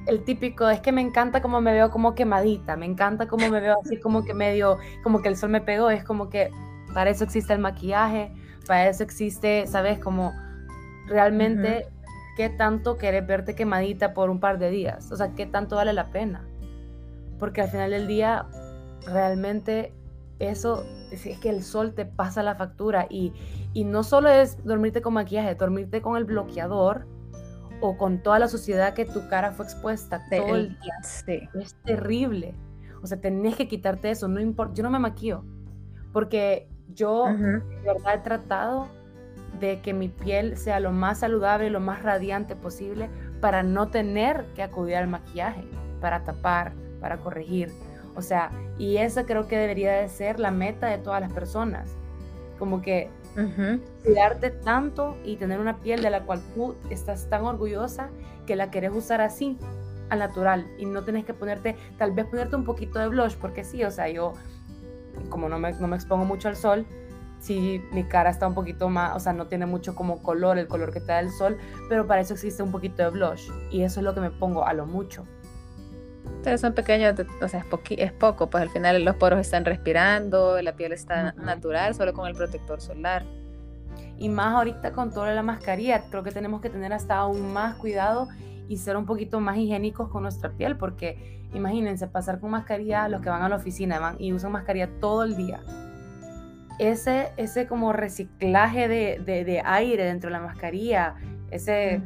el 0.05 0.23
típico 0.23 0.69
es 0.69 0.79
que 0.79 0.91
me 0.91 1.01
encanta 1.01 1.41
como 1.41 1.61
me 1.61 1.73
veo 1.73 1.91
como 1.91 2.15
quemadita, 2.15 2.75
me 2.75 2.85
encanta 2.85 3.27
como 3.27 3.49
me 3.49 3.59
veo 3.59 3.75
así 3.83 3.97
como 3.99 4.23
que 4.23 4.33
medio, 4.33 4.77
como 5.03 5.21
que 5.21 5.29
el 5.29 5.37
sol 5.37 5.49
me 5.49 5.61
pegó, 5.61 5.89
es 5.89 6.03
como 6.03 6.29
que 6.29 6.51
para 6.93 7.09
eso 7.09 7.23
existe 7.23 7.53
el 7.53 7.59
maquillaje, 7.59 8.31
para 8.65 8.87
eso 8.87 9.03
existe, 9.03 9.67
¿sabes? 9.67 9.99
Como 9.99 10.33
realmente 11.07 11.87
qué 12.39 12.49
tanto 12.49 12.95
querés 12.95 13.27
verte 13.27 13.53
quemadita 13.53 14.13
por 14.13 14.29
un 14.29 14.39
par 14.39 14.59
de 14.59 14.69
días, 14.69 15.11
o 15.11 15.17
sea, 15.17 15.35
qué 15.35 15.45
tanto 15.45 15.75
vale 15.75 15.91
la 15.91 16.09
pena. 16.09 16.47
Porque 17.37 17.59
al 17.59 17.67
final 17.67 17.91
del 17.91 18.07
día, 18.07 18.45
realmente 19.05 19.91
eso 20.39 20.85
es 21.11 21.37
que 21.39 21.49
el 21.49 21.63
sol 21.63 21.93
te 21.93 22.05
pasa 22.05 22.41
la 22.41 22.55
factura 22.55 23.07
y, 23.09 23.33
y 23.73 23.83
no 23.83 24.03
solo 24.03 24.29
es 24.29 24.63
dormirte 24.63 25.01
con 25.01 25.15
maquillaje, 25.15 25.53
dormirte 25.55 26.01
con 26.01 26.15
el 26.15 26.23
bloqueador 26.23 27.05
o 27.81 27.97
con 27.97 28.23
toda 28.23 28.39
la 28.39 28.47
suciedad 28.47 28.93
que 28.93 29.03
tu 29.03 29.27
cara 29.27 29.51
fue 29.51 29.65
expuesta 29.65 30.21
todo 30.29 30.55
el 30.55 30.69
día. 30.79 30.93
Es 31.55 31.75
terrible. 31.83 32.55
O 33.03 33.07
sea, 33.07 33.19
tenés 33.19 33.57
que 33.57 33.67
quitarte 33.67 34.11
eso, 34.11 34.29
no 34.29 34.39
importa. 34.39 34.75
Yo 34.75 34.83
no 34.83 34.89
me 34.89 34.99
maquillo 34.99 35.43
porque 36.13 36.69
yo 36.87 37.25
de 37.25 37.61
verdad 37.83 38.15
he 38.15 38.19
tratado 38.19 38.87
de 39.59 39.81
que 39.81 39.93
mi 39.93 40.09
piel 40.09 40.57
sea 40.57 40.79
lo 40.79 40.91
más 40.91 41.19
saludable, 41.19 41.69
lo 41.69 41.79
más 41.79 42.03
radiante 42.03 42.55
posible 42.55 43.09
para 43.41 43.63
no 43.63 43.87
tener 43.87 44.45
que 44.55 44.63
acudir 44.63 44.95
al 44.95 45.07
maquillaje, 45.07 45.63
para 46.01 46.23
tapar, 46.23 46.73
para 46.99 47.17
corregir. 47.17 47.71
O 48.15 48.21
sea, 48.21 48.51
y 48.77 48.97
eso 48.97 49.25
creo 49.25 49.47
que 49.47 49.57
debería 49.57 49.93
de 49.93 50.09
ser 50.09 50.39
la 50.39 50.51
meta 50.51 50.87
de 50.87 50.97
todas 50.97 51.21
las 51.21 51.31
personas. 51.31 51.95
Como 52.57 52.81
que 52.81 53.09
cuidarte 54.03 54.49
tanto 54.49 55.15
y 55.23 55.37
tener 55.37 55.59
una 55.59 55.77
piel 55.77 56.01
de 56.01 56.09
la 56.09 56.23
cual 56.23 56.41
tú 56.53 56.75
estás 56.89 57.29
tan 57.29 57.45
orgullosa 57.45 58.09
que 58.45 58.55
la 58.55 58.69
querés 58.69 58.91
usar 58.91 59.21
así, 59.21 59.57
al 60.09 60.19
natural, 60.19 60.67
y 60.77 60.85
no 60.85 61.03
tenés 61.03 61.23
que 61.23 61.33
ponerte, 61.33 61.75
tal 61.97 62.11
vez 62.11 62.25
ponerte 62.25 62.55
un 62.55 62.65
poquito 62.65 62.99
de 62.99 63.07
blush, 63.07 63.35
porque 63.35 63.63
sí, 63.63 63.83
o 63.83 63.91
sea, 63.91 64.09
yo, 64.09 64.33
como 65.29 65.47
no 65.47 65.59
me, 65.59 65.71
no 65.73 65.87
me 65.87 65.95
expongo 65.95 66.25
mucho 66.25 66.49
al 66.49 66.55
sol, 66.55 66.85
si 67.39 67.81
mi 67.91 68.03
cara 68.03 68.29
está 68.29 68.47
un 68.47 68.53
poquito 68.53 68.89
más, 68.89 69.15
o 69.15 69.19
sea, 69.19 69.33
no 69.33 69.47
tiene 69.47 69.65
mucho 69.65 69.95
como 69.95 70.21
color, 70.21 70.57
el 70.57 70.67
color 70.67 70.91
que 70.91 70.99
te 70.99 71.07
da 71.07 71.19
el 71.19 71.31
sol, 71.31 71.57
pero 71.87 72.05
para 72.05 72.21
eso 72.21 72.33
existe 72.33 72.61
un 72.61 72.71
poquito 72.71 73.03
de 73.03 73.09
blush 73.09 73.49
y 73.71 73.83
eso 73.83 73.99
es 73.99 74.03
lo 74.03 74.13
que 74.13 74.21
me 74.21 74.29
pongo 74.29 74.65
a 74.65 74.73
lo 74.73 74.85
mucho. 74.85 75.25
Pero 76.43 76.57
son 76.57 76.73
pequeños, 76.73 77.15
o 77.41 77.47
sea, 77.47 77.61
es, 77.61 77.65
es, 77.97 78.11
poco, 78.13 78.49
pues 78.49 78.63
al 78.63 78.69
final 78.69 79.03
los 79.03 79.15
poros 79.15 79.39
están 79.39 79.65
respirando, 79.65 80.61
la 80.61 80.75
piel 80.75 80.91
está 80.93 81.33
natural, 81.33 81.95
solo 81.95 82.13
con 82.13 82.27
el 82.27 82.35
protector 82.35 82.81
solar. 82.81 83.25
Y 84.17 84.29
más 84.29 84.53
ahorita 84.53 84.91
con 84.91 85.11
toda 85.11 85.33
la 85.33 85.43
mascarilla, 85.43 86.03
creo 86.09 86.23
que 86.23 86.31
tenemos 86.31 86.61
que 86.61 86.69
tener 86.69 86.93
hasta 86.93 87.17
aún 87.17 87.53
más 87.53 87.75
cuidado 87.75 88.27
y 88.67 88.77
ser 88.77 88.95
un 88.95 89.05
poquito 89.05 89.39
más 89.39 89.57
higiénicos 89.57 90.09
con 90.09 90.23
nuestra 90.23 90.51
piel, 90.51 90.77
porque 90.77 91.41
imagínense 91.53 92.07
pasar 92.07 92.39
con 92.39 92.51
mascarilla 92.51 93.07
los 93.09 93.21
que 93.21 93.29
van 93.29 93.41
a 93.41 93.49
la 93.49 93.55
oficina 93.55 93.99
van 93.99 94.15
y 94.19 94.33
usan 94.33 94.51
mascarilla 94.51 94.89
todo 94.99 95.23
el 95.23 95.35
día 95.35 95.61
ese, 96.79 97.31
ese 97.35 97.67
como 97.67 97.93
reciclaje 97.93 98.87
de, 98.87 99.19
de, 99.19 99.61
aire 99.65 100.05
dentro 100.05 100.29
de 100.29 100.37
la 100.37 100.39
mascarilla, 100.39 101.15
ese, 101.51 102.01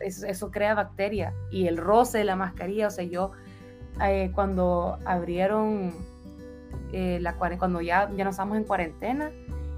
eso, 0.00 0.50
crea 0.50 0.74
bacterias 0.74 1.32
y 1.50 1.66
el 1.66 1.78
roce 1.78 2.18
de 2.18 2.24
la 2.24 2.36
mascarilla, 2.36 2.88
o 2.88 2.90
sea, 2.90 3.04
yo 3.04 3.32
eh, 4.04 4.30
cuando 4.34 4.98
abrieron 5.06 5.94
eh, 6.92 7.18
la 7.20 7.34
cuando 7.34 7.80
ya, 7.80 8.10
ya 8.14 8.24
nos 8.24 8.34
estamos 8.34 8.58
en 8.58 8.64
cuarentena 8.64 9.30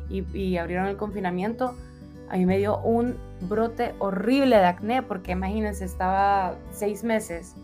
y, 0.09 0.25
y, 0.37 0.59
abrieron 0.59 0.87
el 0.87 0.97
confinamiento, 0.97 1.77
a 2.29 2.37
mí 2.37 2.45
me 2.45 2.59
dio 2.59 2.79
un 2.79 3.17
brote 3.43 3.95
horrible 4.01 4.57
de 4.57 4.65
acné, 4.65 5.03
porque 5.03 5.33
imagínense, 5.33 5.85
estaba 5.85 6.57
seis 6.73 7.05
meses 7.05 7.55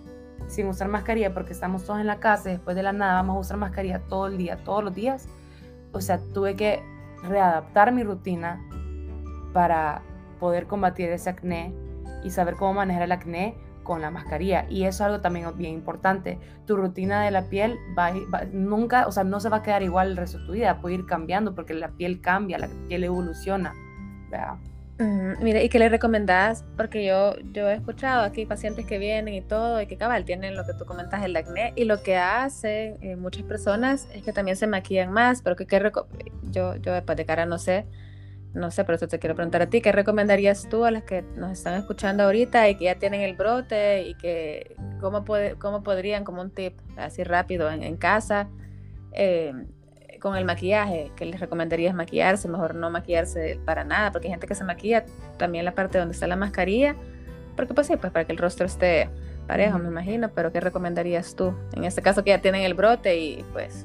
sin 0.47 0.69
usar 0.69 0.89
mascarilla 0.89 1.35
porque 1.35 1.53
estamos 1.53 1.85
todos 1.85 2.01
en 2.01 2.07
la 2.07 2.21
casa 2.21 2.51
y 2.51 2.53
después 2.53 2.77
de 2.77 2.83
la 2.83 2.93
nada 2.93 3.15
vamos 3.15 3.37
a 3.37 3.41
usar 3.41 3.57
mascarilla 3.57 4.01
todo 4.09 4.29
el 4.29 4.37
día, 4.37 4.59
todos 4.59 4.85
los 4.85 4.95
días 4.95 5.27
o 5.95 6.01
sea, 6.01 6.21
tuve 6.35 6.57
que 6.57 6.83
readaptar 7.23 7.93
mi 7.93 8.03
rutina 8.03 8.61
para 9.53 10.03
poder 10.39 10.67
combatir 10.67 11.09
ese 11.11 11.31
acné 11.31 11.73
y 12.23 12.31
saber 12.31 12.57
cómo 12.57 12.75
manejar 12.75 13.03
el 13.03 13.13
acné 13.13 13.57
con 13.85 14.03
la 14.03 14.11
mascarilla. 14.11 14.67
Y 14.69 14.85
eso 14.85 14.89
es 14.89 15.01
algo 15.03 15.21
también 15.21 15.57
bien 15.57 15.75
importante. 15.75 16.39
Tu 16.67 16.77
rutina 16.77 17.23
de 17.23 17.31
la 17.31 17.49
piel 17.49 17.79
va, 17.97 18.13
nunca, 18.53 19.07
o 19.07 19.13
sea, 19.13 19.25
no 19.25 19.41
se 19.41 19.49
va 19.49 19.59
a 19.59 19.63
quedar 19.63 19.83
igual 19.83 20.11
el 20.11 20.17
resto 20.17 20.39
de 20.39 20.47
tu 20.47 20.53
vida, 20.53 20.81
puede 20.81 20.97
ir 20.97 21.07
cambiando 21.07 21.55
porque 21.55 21.75
la 21.75 21.89
piel 21.89 22.21
cambia, 22.21 22.59
la 22.59 22.69
piel 22.89 23.05
evoluciona. 23.05 23.73
¿verdad? 24.31 24.57
Mira, 24.99 25.63
¿y 25.63 25.69
qué 25.69 25.79
le 25.79 25.89
recomendás? 25.89 26.65
Porque 26.77 27.05
yo, 27.05 27.35
yo 27.53 27.69
he 27.69 27.75
escuchado 27.75 28.23
aquí 28.23 28.47
pacientes 28.47 28.87
que 28.87 28.99
vienen 28.99 29.35
y 29.35 29.41
todo, 29.41 29.81
y 29.81 29.87
que 29.87 29.97
cabal 29.97 30.25
tienen 30.25 30.55
lo 30.55 30.65
que 30.65 30.75
tú 30.75 30.85
comentas, 30.85 31.25
el 31.25 31.37
acné, 31.37 31.73
y 31.77 31.85
lo 31.85 32.03
que 32.03 32.17
hacen 32.17 32.99
eh, 33.03 33.17
muchas 33.17 33.43
personas 33.43 34.09
es 34.15 34.23
que 34.23 34.33
también 34.33 34.57
se 34.57 34.67
maquillan 34.67 35.11
más, 35.11 35.43
pero 35.43 35.57
que, 35.57 35.67
yo, 36.51 36.77
yo 36.77 36.93
después 36.93 37.17
de 37.17 37.27
cara 37.27 37.47
no 37.47 37.59
sé, 37.59 37.87
no 38.55 38.71
sé, 38.71 38.85
por 38.85 38.95
eso 38.95 39.09
te 39.09 39.19
quiero 39.19 39.35
preguntar 39.35 39.63
a 39.63 39.67
ti, 39.67 39.81
¿qué 39.81 39.91
recomendarías 39.91 40.69
tú 40.69 40.85
a 40.85 40.93
las 40.93 41.03
que 41.03 41.23
nos 41.37 41.51
están 41.51 41.75
escuchando 41.75 42.23
ahorita 42.23 42.69
y 42.69 42.77
que 42.77 42.85
ya 42.85 42.95
tienen 42.95 43.21
el 43.21 43.35
brote 43.35 44.03
y 44.07 44.15
que 44.15 44.77
cómo, 45.01 45.25
puede, 45.25 45.57
cómo 45.57 45.83
podrían, 45.83 46.23
como 46.23 46.41
un 46.41 46.51
tip 46.51 46.79
así 46.97 47.25
rápido 47.25 47.69
en, 47.69 47.83
en 47.83 47.97
casa, 47.97 48.49
eh, 49.13 49.53
con 50.25 50.37
el 50.37 50.47
maquillaje, 50.47 51.13
que 51.17 51.27
les 51.27 51.39
recomendarías 51.39 51.95
maquillarse, 51.95 52.49
mejor 52.49 52.75
no 52.75 52.89
maquillarse 52.89 53.61
para 53.67 53.85
nada, 53.85 54.11
porque 54.11 54.29
hay 54.29 54.33
gente 54.33 54.47
que 54.47 54.55
se 54.55 54.65
maquilla 54.65 55.05
también 55.37 55.67
la 55.67 55.75
parte 55.75 55.99
donde 55.99 56.15
está 56.15 56.27
la 56.27 56.35
mascarilla, 56.35 56.97
porque 57.57 57.75
pues 57.75 57.89
sí, 57.89 57.97
pues 57.99 58.11
para 58.11 58.25
que 58.25 58.33
el 58.33 58.39
rostro 58.39 58.65
esté 58.65 59.11
parejo, 59.47 59.79
me 59.79 59.89
imagino, 59.89 60.31
pero 60.35 60.51
¿qué 60.51 60.61
recomendarías 60.61 61.37
tú? 61.37 61.53
En 61.75 61.85
este 61.85 62.01
caso 62.01 62.25
que 62.25 62.31
ya 62.31 62.41
tienen 62.41 62.63
el 62.63 62.73
brote 62.73 63.19
y 63.19 63.45
pues... 63.53 63.85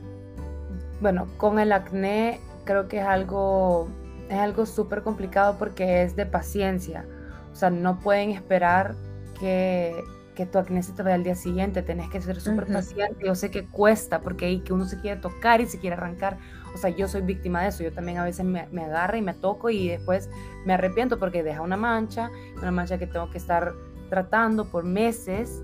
Bueno, 1.02 1.28
con 1.36 1.60
el 1.60 1.74
acné 1.74 2.40
creo 2.64 2.88
que 2.88 3.00
es 3.00 3.06
algo, 3.06 3.90
es 4.30 4.38
algo 4.38 4.66
súper 4.66 5.02
complicado 5.02 5.58
porque 5.60 6.04
es 6.04 6.16
de 6.16 6.26
paciencia, 6.26 7.06
o 7.52 7.56
sea, 7.58 7.70
no 7.70 8.00
pueden 8.00 8.30
esperar 8.30 8.96
que 9.42 9.94
que 10.40 10.46
tu 10.46 10.58
acné 10.58 10.82
se 10.84 10.94
te 10.94 11.04
vaya 11.04 11.16
al 11.16 11.24
día 11.26 11.36
siguiente, 11.36 11.82
tenés 11.82 12.10
que 12.10 12.22
ser 12.22 12.40
súper 12.40 12.66
paciente. 12.72 13.26
Yo 13.26 13.36
sé 13.36 13.52
que 13.52 13.66
cuesta 13.66 14.22
porque 14.22 14.46
ahí 14.46 14.62
que 14.62 14.72
uno 14.72 14.86
se 14.86 14.98
quiere 15.02 15.20
tocar 15.20 15.60
y 15.60 15.66
se 15.66 15.80
quiere 15.80 15.98
arrancar. 15.98 16.38
O 16.74 16.78
sea, 16.78 16.92
yo 16.92 17.10
soy 17.10 17.24
víctima 17.24 17.62
de 17.62 17.68
eso. 17.68 17.84
Yo 17.84 17.92
también 17.92 18.20
a 18.20 18.24
veces 18.24 18.46
me, 18.46 18.66
me 18.72 18.86
agarro 18.86 19.18
y 19.18 19.22
me 19.22 19.34
toco 19.34 19.70
y 19.70 19.90
después 19.90 20.30
me 20.66 20.76
arrepiento 20.76 21.20
porque 21.20 21.44
deja 21.44 21.60
una 21.60 21.76
mancha, 21.76 22.32
una 22.56 22.72
mancha 22.72 22.98
que 22.98 23.06
tengo 23.06 23.30
que 23.30 23.38
estar 23.38 23.74
tratando 24.10 24.72
por 24.72 24.86
meses. 24.86 25.62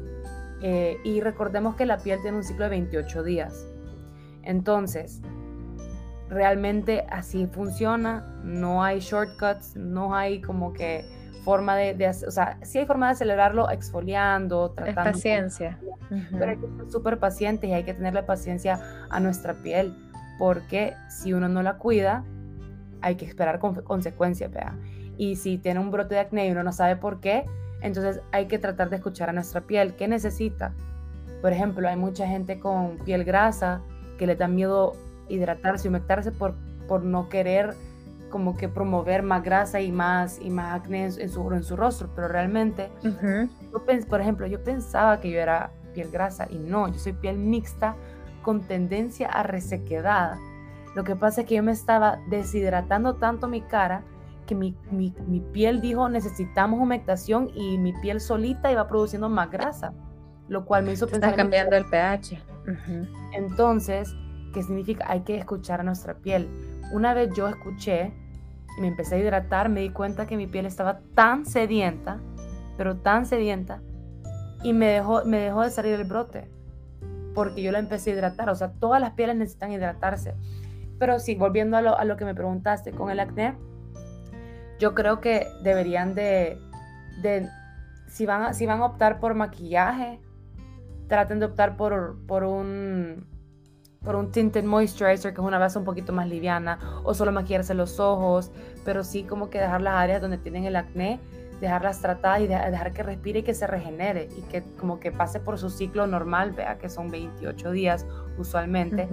Eh, 0.62 0.98
y 1.05 1.22
recordemos 1.22 1.77
que 1.77 1.86
la 1.86 2.00
piel 2.00 2.22
tiene 2.22 2.36
un 2.36 2.44
ciclo 2.44 2.65
de 2.65 2.72
28 2.72 3.24
días. 3.24 3.65
Entonces, 4.44 5.22
realmente 6.27 7.05
así 7.10 7.48
funciona. 7.48 8.41
No 8.44 8.84
hay 8.84 9.00
shortcuts, 9.00 9.77
no 9.77 10.13
hay 10.13 10.41
como 10.41 10.74
que 10.74 11.05
forma 11.45 11.75
de, 11.75 11.93
de, 11.93 12.09
o 12.09 12.31
sea, 12.31 12.57
sí 12.63 12.79
hay 12.79 12.87
forma 12.87 13.05
de 13.05 13.11
acelerarlo 13.13 13.69
exfoliando, 13.69 14.71
tratando. 14.71 15.01
Es 15.01 15.15
paciencia. 15.15 15.79
Pero 16.09 16.51
hay 16.51 16.57
que 16.57 16.67
ser 16.67 16.91
súper 16.91 17.19
pacientes 17.19 17.69
y 17.69 17.73
hay 17.73 17.83
que 17.83 17.93
tenerle 17.93 18.23
paciencia 18.23 18.79
a 19.09 19.19
nuestra 19.19 19.53
piel, 19.53 19.95
porque 20.39 20.95
si 21.07 21.33
uno 21.33 21.47
no 21.47 21.61
la 21.61 21.77
cuida, 21.77 22.23
hay 23.01 23.15
que 23.15 23.25
esperar 23.25 23.59
con, 23.59 23.75
consecuencias, 23.75 24.51
vea. 24.51 24.75
Y 25.17 25.35
si 25.35 25.59
tiene 25.59 25.79
un 25.79 25.91
brote 25.91 26.15
de 26.15 26.21
acné 26.21 26.47
y 26.47 26.51
uno 26.51 26.63
no 26.63 26.73
sabe 26.73 26.95
por 26.95 27.21
qué, 27.21 27.45
entonces 27.81 28.21
hay 28.31 28.47
que 28.47 28.57
tratar 28.57 28.89
de 28.89 28.95
escuchar 28.95 29.29
a 29.29 29.33
nuestra 29.33 29.61
piel. 29.61 29.93
¿Qué 29.93 30.07
necesita? 30.07 30.73
Por 31.43 31.53
ejemplo, 31.53 31.87
hay 31.87 31.95
mucha 31.95 32.27
gente 32.27 32.59
con 32.59 32.97
piel 33.05 33.23
grasa 33.23 33.81
que 34.17 34.25
le 34.25 34.35
da 34.35 34.47
miedo 34.47 34.93
hidratarse, 35.29 35.87
humectarse 35.87 36.31
por, 36.31 36.55
por 36.87 37.03
no 37.03 37.29
querer 37.29 37.75
como 38.36 38.58
que 38.58 38.68
promover 38.68 39.24
más 39.24 39.44
grasa 39.44 39.80
y 39.80 39.94
más, 39.94 40.42
y 40.42 40.50
más 40.50 40.82
acné 40.82 41.06
en, 41.06 41.30
su, 41.30 41.54
en 41.54 41.63
su 41.63 41.77
rostro, 41.77 42.10
pero 42.13 42.27
realmente, 42.27 42.92
por 44.10 44.20
ejemplo, 44.20 44.46
yo 44.46 44.62
pensaba 44.62 45.22
que 45.22 45.32
yo 45.32 45.39
era 45.39 45.72
piel 45.94 46.12
grasa 46.12 46.46
y 46.50 46.58
no, 46.58 46.89
yo 46.89 47.00
soy 47.00 47.13
piel 47.13 47.38
mixta 47.38 47.96
con 48.42 48.60
tendencia 48.60 49.30
a 49.30 49.44
resequedad. 49.44 50.36
Lo 50.96 51.06
que 51.06 51.15
pasa 51.15 51.42
es 51.42 51.48
que 51.48 51.56
yo 51.56 51.63
me 51.63 51.72
estaba 51.72 52.20
deshidratando 52.30 53.15
tanto 53.15 53.48
mi 53.48 53.62
cara 53.62 54.04
que 54.46 54.54
mi, 54.54 54.75
mi, 54.92 55.15
mi 55.27 55.39
piel 55.39 55.80
dijo 55.80 56.10
necesitamos 56.10 56.82
humectación 56.82 57.50
y 57.56 57.77
mi 57.77 57.94
piel 57.94 58.20
solita 58.20 58.70
iba 58.70 58.86
produciendo 58.86 59.30
más 59.30 59.50
grasa, 59.50 59.94
lo 60.50 60.65
cual 60.65 60.84
me 60.84 60.92
hizo 60.92 61.08
pensar... 61.08 61.30
Está 61.30 61.42
cambiando 61.42 61.77
el 61.77 61.86
pH. 61.86 62.44
Entonces, 63.32 64.13
¿qué 64.54 64.62
significa? 64.62 65.06
Hay 65.08 65.22
que 65.22 65.38
escuchar 65.38 65.80
a 65.80 65.84
nuestra 65.84 66.15
piel 66.15 66.50
una 66.92 67.13
vez 67.13 67.30
yo 67.34 67.48
escuché, 67.48 68.13
me 68.79 68.88
empecé 68.88 69.15
a 69.15 69.17
hidratar, 69.20 69.70
me 69.70 69.82
di 69.82 69.89
cuenta 69.89 70.25
que 70.25 70.38
mi 70.38 70.48
piel 70.48 70.65
estaba 70.65 71.00
tan 71.13 71.46
sedienta, 71.46 72.20
pero 72.77 72.98
tan 72.98 73.25
sedienta, 73.25 73.82
y 74.63 74.74
me 74.74 74.88
dejó, 74.88 75.24
me 75.25 75.39
dejó 75.39 75.62
de 75.62 75.70
salir 75.70 75.94
el 75.94 76.05
brote, 76.05 76.50
porque 77.34 77.62
yo 77.62 77.72
la 77.72 77.79
empecé 77.79 78.12
a 78.12 78.13
hidratar. 78.13 78.50
O 78.50 78.55
sea, 78.55 78.72
todas 78.72 79.00
las 79.00 79.12
pieles 79.12 79.36
necesitan 79.36 79.72
hidratarse. 79.72 80.34
Pero 80.98 81.20
sí, 81.20 81.36
volviendo 81.36 81.77
a 81.77 81.82
lo, 81.82 82.17
que 82.17 82.25
me 82.25 82.34
preguntaste, 82.34 82.91
con 82.91 83.10
el 83.10 83.20
acné, 83.20 83.55
yo 84.79 84.96
creo 84.96 85.22
que 85.22 85.48
deberían 85.62 86.15
de, 86.15 86.58
de 87.22 87.48
si, 88.08 88.25
van 88.25 88.44
a, 88.44 88.53
si 88.53 88.65
van 88.65 88.82
a 88.82 88.86
optar 88.86 89.20
por 89.20 89.36
maquillaje, 89.36 90.20
traten 91.08 91.39
de 91.39 91.46
optar 91.46 91.77
por, 91.77 92.17
por 92.25 92.44
un 92.44 93.27
por 94.05 94.15
un 94.15 94.31
tinted 94.31 94.63
moisturizer, 94.63 95.33
que 95.33 95.41
es 95.41 95.47
una 95.47 95.57
base 95.57 95.79
un 95.79 95.83
poquito 95.83 96.13
más 96.13 96.29
liviana, 96.29 96.79
o 97.03 97.13
solo 97.13 97.31
maquillarse 97.31 97.74
los 97.74 98.00
ojos, 98.00 98.51
pero 98.85 99.03
sí 99.03 99.24
como 99.24 99.50
que 99.50 99.59
dejar 99.59 99.81
las 99.81 99.95
áreas 99.95 100.21
donde 100.21 100.38
tienen 100.38 100.65
el 100.65 100.75
acné, 100.75 101.19
dejarlas 101.59 102.00
tratadas 102.00 102.41
y 102.41 102.47
dejar 102.47 102.93
que 102.93 103.03
respire 103.03 103.39
y 103.39 103.43
que 103.43 103.53
se 103.53 103.65
regenere 103.65 104.29
y 104.38 104.41
que 104.43 104.63
como 104.79 105.00
que 105.00 105.12
pase 105.12 105.39
por 105.39 105.57
su 105.57 105.69
ciclo 105.69 106.05
normal, 106.05 106.51
vea 106.51 106.77
que 106.77 106.89
son 106.89 107.09
28 107.09 107.71
días 107.71 108.05
usualmente. 108.38 109.07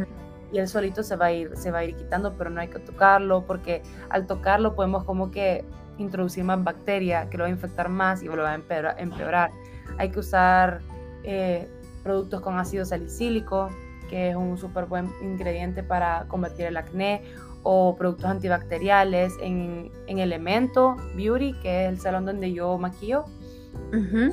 Y 0.52 0.58
el 0.58 0.68
solito 0.68 1.02
se 1.02 1.16
va, 1.16 1.26
a 1.26 1.32
ir, 1.32 1.56
se 1.56 1.70
va 1.70 1.78
a 1.78 1.84
ir 1.84 1.96
quitando, 1.96 2.34
pero 2.36 2.50
no 2.50 2.60
hay 2.60 2.68
que 2.68 2.78
tocarlo 2.78 3.46
porque 3.46 3.82
al 4.10 4.26
tocarlo 4.26 4.74
podemos 4.74 5.04
como 5.04 5.30
que 5.30 5.64
introducir 5.96 6.44
más 6.44 6.62
bacteria 6.62 7.30
que 7.30 7.38
lo 7.38 7.44
va 7.44 7.48
a 7.48 7.52
infectar 7.52 7.88
más 7.88 8.22
y 8.22 8.26
lo 8.26 8.42
va 8.42 8.52
a 8.52 8.54
empeorar. 8.98 9.50
Hay 9.98 10.10
que 10.10 10.18
usar 10.18 10.80
eh, 11.24 11.68
productos 12.02 12.40
con 12.40 12.58
ácido 12.58 12.84
salicílico, 12.84 13.70
que 14.12 14.28
es 14.28 14.36
un 14.36 14.58
súper 14.58 14.84
buen 14.84 15.10
ingrediente 15.22 15.82
para 15.82 16.26
combatir 16.28 16.66
el 16.66 16.76
acné, 16.76 17.22
o 17.62 17.96
productos 17.96 18.26
antibacteriales 18.26 19.32
en, 19.40 19.90
en 20.06 20.18
Elemento 20.18 20.96
Beauty, 21.16 21.54
que 21.62 21.84
es 21.84 21.88
el 21.88 21.98
salón 21.98 22.26
donde 22.26 22.52
yo 22.52 22.76
maquillo. 22.76 23.24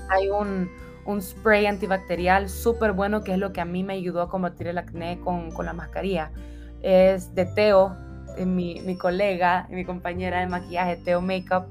Hay 0.09 0.27
un, 0.29 0.69
un, 1.05 1.21
spray 1.21 1.65
antibacterial 1.65 2.49
súper 2.49 2.91
bueno 2.91 3.23
que 3.23 3.31
es 3.31 3.37
lo 3.37 3.53
que 3.53 3.61
a 3.61 3.65
mí 3.65 3.85
me 3.85 3.93
ayudó 3.93 4.21
a 4.21 4.29
combatir 4.29 4.67
el 4.67 4.77
acné 4.77 5.17
con, 5.21 5.51
con 5.51 5.65
la 5.65 5.71
mascarilla. 5.71 6.31
Es 6.81 7.33
de 7.33 7.45
Teo, 7.45 7.95
eh, 8.37 8.45
mi, 8.45 8.81
mi 8.81 8.97
colega 8.97 9.65
mi 9.69 9.85
compañera 9.85 10.41
de 10.41 10.47
maquillaje, 10.47 10.97
Teo 10.97 11.21
Makeup, 11.21 11.67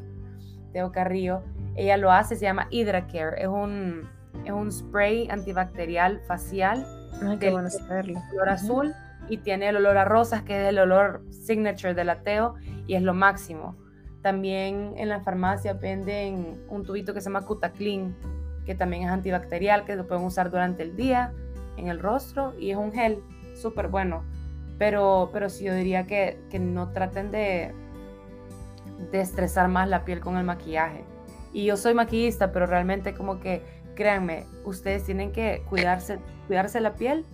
Teo 0.72 0.92
Carrillo. 0.92 1.42
Ella 1.76 1.98
lo 1.98 2.10
hace, 2.10 2.36
se 2.36 2.46
llama 2.46 2.68
Hydra 2.70 3.06
Care. 3.06 3.42
Es 3.42 3.48
un, 3.48 4.08
es 4.46 4.52
un 4.52 4.72
spray 4.72 5.28
antibacterial 5.28 6.20
facial. 6.26 6.86
Ay, 7.22 7.38
qué 7.38 7.50
bueno 7.50 7.70
saberlo. 7.70 8.20
Color 8.30 8.48
azul 8.48 8.94
y 9.28 9.38
tiene 9.38 9.68
el 9.68 9.76
olor 9.76 9.98
a 9.98 10.04
rosas, 10.04 10.42
que 10.42 10.62
es 10.62 10.68
el 10.68 10.78
olor 10.78 11.22
signature 11.30 11.94
del 11.94 12.10
ateo 12.10 12.54
y 12.86 12.94
es 12.94 13.02
lo 13.02 13.14
máximo. 13.14 13.76
También 14.22 14.94
en 14.96 15.08
la 15.08 15.20
farmacia 15.20 15.74
venden 15.74 16.60
un 16.68 16.84
tubito 16.84 17.14
que 17.14 17.20
se 17.20 17.26
llama 17.26 17.44
Cutaclean, 17.44 18.16
que 18.66 18.74
también 18.74 19.04
es 19.04 19.10
antibacterial, 19.10 19.84
que 19.84 19.96
lo 19.96 20.06
pueden 20.06 20.24
usar 20.24 20.50
durante 20.50 20.82
el 20.82 20.96
día 20.96 21.32
en 21.76 21.88
el 21.88 21.98
rostro 21.98 22.54
y 22.58 22.70
es 22.70 22.76
un 22.76 22.92
gel 22.92 23.22
súper 23.54 23.88
bueno. 23.88 24.24
Pero, 24.78 25.30
pero 25.32 25.48
sí 25.48 25.64
yo 25.64 25.74
diría 25.74 26.06
que, 26.06 26.40
que 26.50 26.58
no 26.58 26.92
traten 26.92 27.30
de, 27.30 27.74
de 29.10 29.20
estresar 29.20 29.68
más 29.68 29.88
la 29.88 30.04
piel 30.04 30.20
con 30.20 30.36
el 30.36 30.44
maquillaje. 30.44 31.04
Y 31.52 31.64
yo 31.64 31.76
soy 31.76 31.94
maquillista, 31.94 32.52
pero 32.52 32.66
realmente 32.66 33.14
como 33.14 33.40
que, 33.40 33.62
créanme, 33.98 34.44
ustedes 34.64 35.02
tienen 35.02 35.32
que 35.32 35.64
cuidarse, 35.68 36.20
cuidarse 36.46 36.80
la 36.80 36.94
piel 36.94 37.24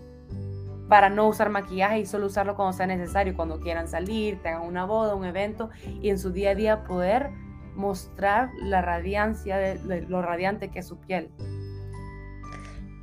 para 0.88 1.10
no 1.10 1.28
usar 1.28 1.50
maquillaje 1.50 1.98
y 1.98 2.06
solo 2.06 2.24
usarlo 2.24 2.56
cuando 2.56 2.72
sea 2.72 2.86
necesario, 2.86 3.36
cuando 3.36 3.60
quieran 3.60 3.86
salir, 3.86 4.40
tengan 4.42 4.62
una 4.62 4.86
boda, 4.86 5.14
un 5.14 5.26
evento 5.26 5.68
y 5.84 6.08
en 6.08 6.18
su 6.18 6.32
día 6.32 6.52
a 6.52 6.54
día 6.54 6.84
poder 6.84 7.28
mostrar 7.74 8.48
la 8.62 8.80
radiancia 8.80 9.58
de, 9.58 10.06
lo 10.08 10.22
radiante 10.22 10.70
que 10.70 10.78
es 10.78 10.86
su 10.86 10.98
piel. 10.98 11.28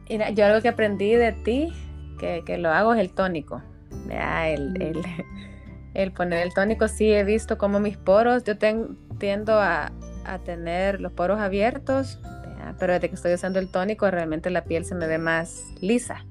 Mira, 0.09 0.31
yo 0.31 0.45
algo 0.47 0.59
que 0.61 0.69
aprendí 0.69 1.13
de 1.13 1.31
ti, 1.31 1.71
que, 2.19 2.41
que 2.43 2.57
lo 2.57 2.71
hago, 2.71 2.95
es 2.95 2.99
el 2.99 3.13
tónico. 3.13 3.61
el, 4.09 4.71
mm. 4.71 4.81
el, 4.81 5.01
el, 5.93 6.11
poner 6.13 6.47
el 6.47 6.53
tónico, 6.55 6.87
sí 6.87 7.13
he 7.13 7.23
visto 7.23 7.59
como 7.59 7.79
mis 7.79 7.97
poros, 7.97 8.43
yo 8.43 8.57
tiendo 8.57 9.59
a, 9.59 9.91
a, 10.25 10.39
tener 10.39 10.99
los 10.99 11.11
poros 11.11 11.39
abiertos, 11.39 12.19
pero 12.79 12.93
desde 12.93 13.09
que 13.09 13.15
estoy 13.15 13.33
usando 13.33 13.59
el 13.59 13.69
tónico 13.69 14.09
realmente 14.09 14.49
la 14.49 14.63
piel 14.63 14.85
se 14.85 14.95
me 14.95 15.07
ve 15.07 15.17
más 15.17 15.63
lisa. 15.81 16.25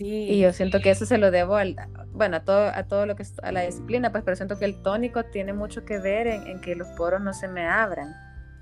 Y 0.00 0.40
yo 0.40 0.52
siento 0.52 0.80
que 0.80 0.90
eso 0.90 1.06
se 1.06 1.16
lo 1.16 1.30
debo 1.30 1.56
al, 1.56 1.76
bueno, 2.12 2.36
a 2.36 2.40
todo, 2.40 2.68
a 2.68 2.82
todo 2.84 3.06
lo 3.06 3.16
que 3.16 3.24
a 3.42 3.52
la 3.52 3.62
disciplina, 3.62 4.10
pues, 4.10 4.24
pero 4.24 4.36
siento 4.36 4.58
que 4.58 4.64
el 4.64 4.82
tónico 4.82 5.24
tiene 5.24 5.52
mucho 5.52 5.84
que 5.84 5.98
ver 5.98 6.26
en, 6.26 6.60
que 6.60 6.74
los 6.74 6.88
poros 6.88 7.20
no 7.20 7.32
se 7.32 7.48
me 7.48 7.66
abran. 7.66 8.14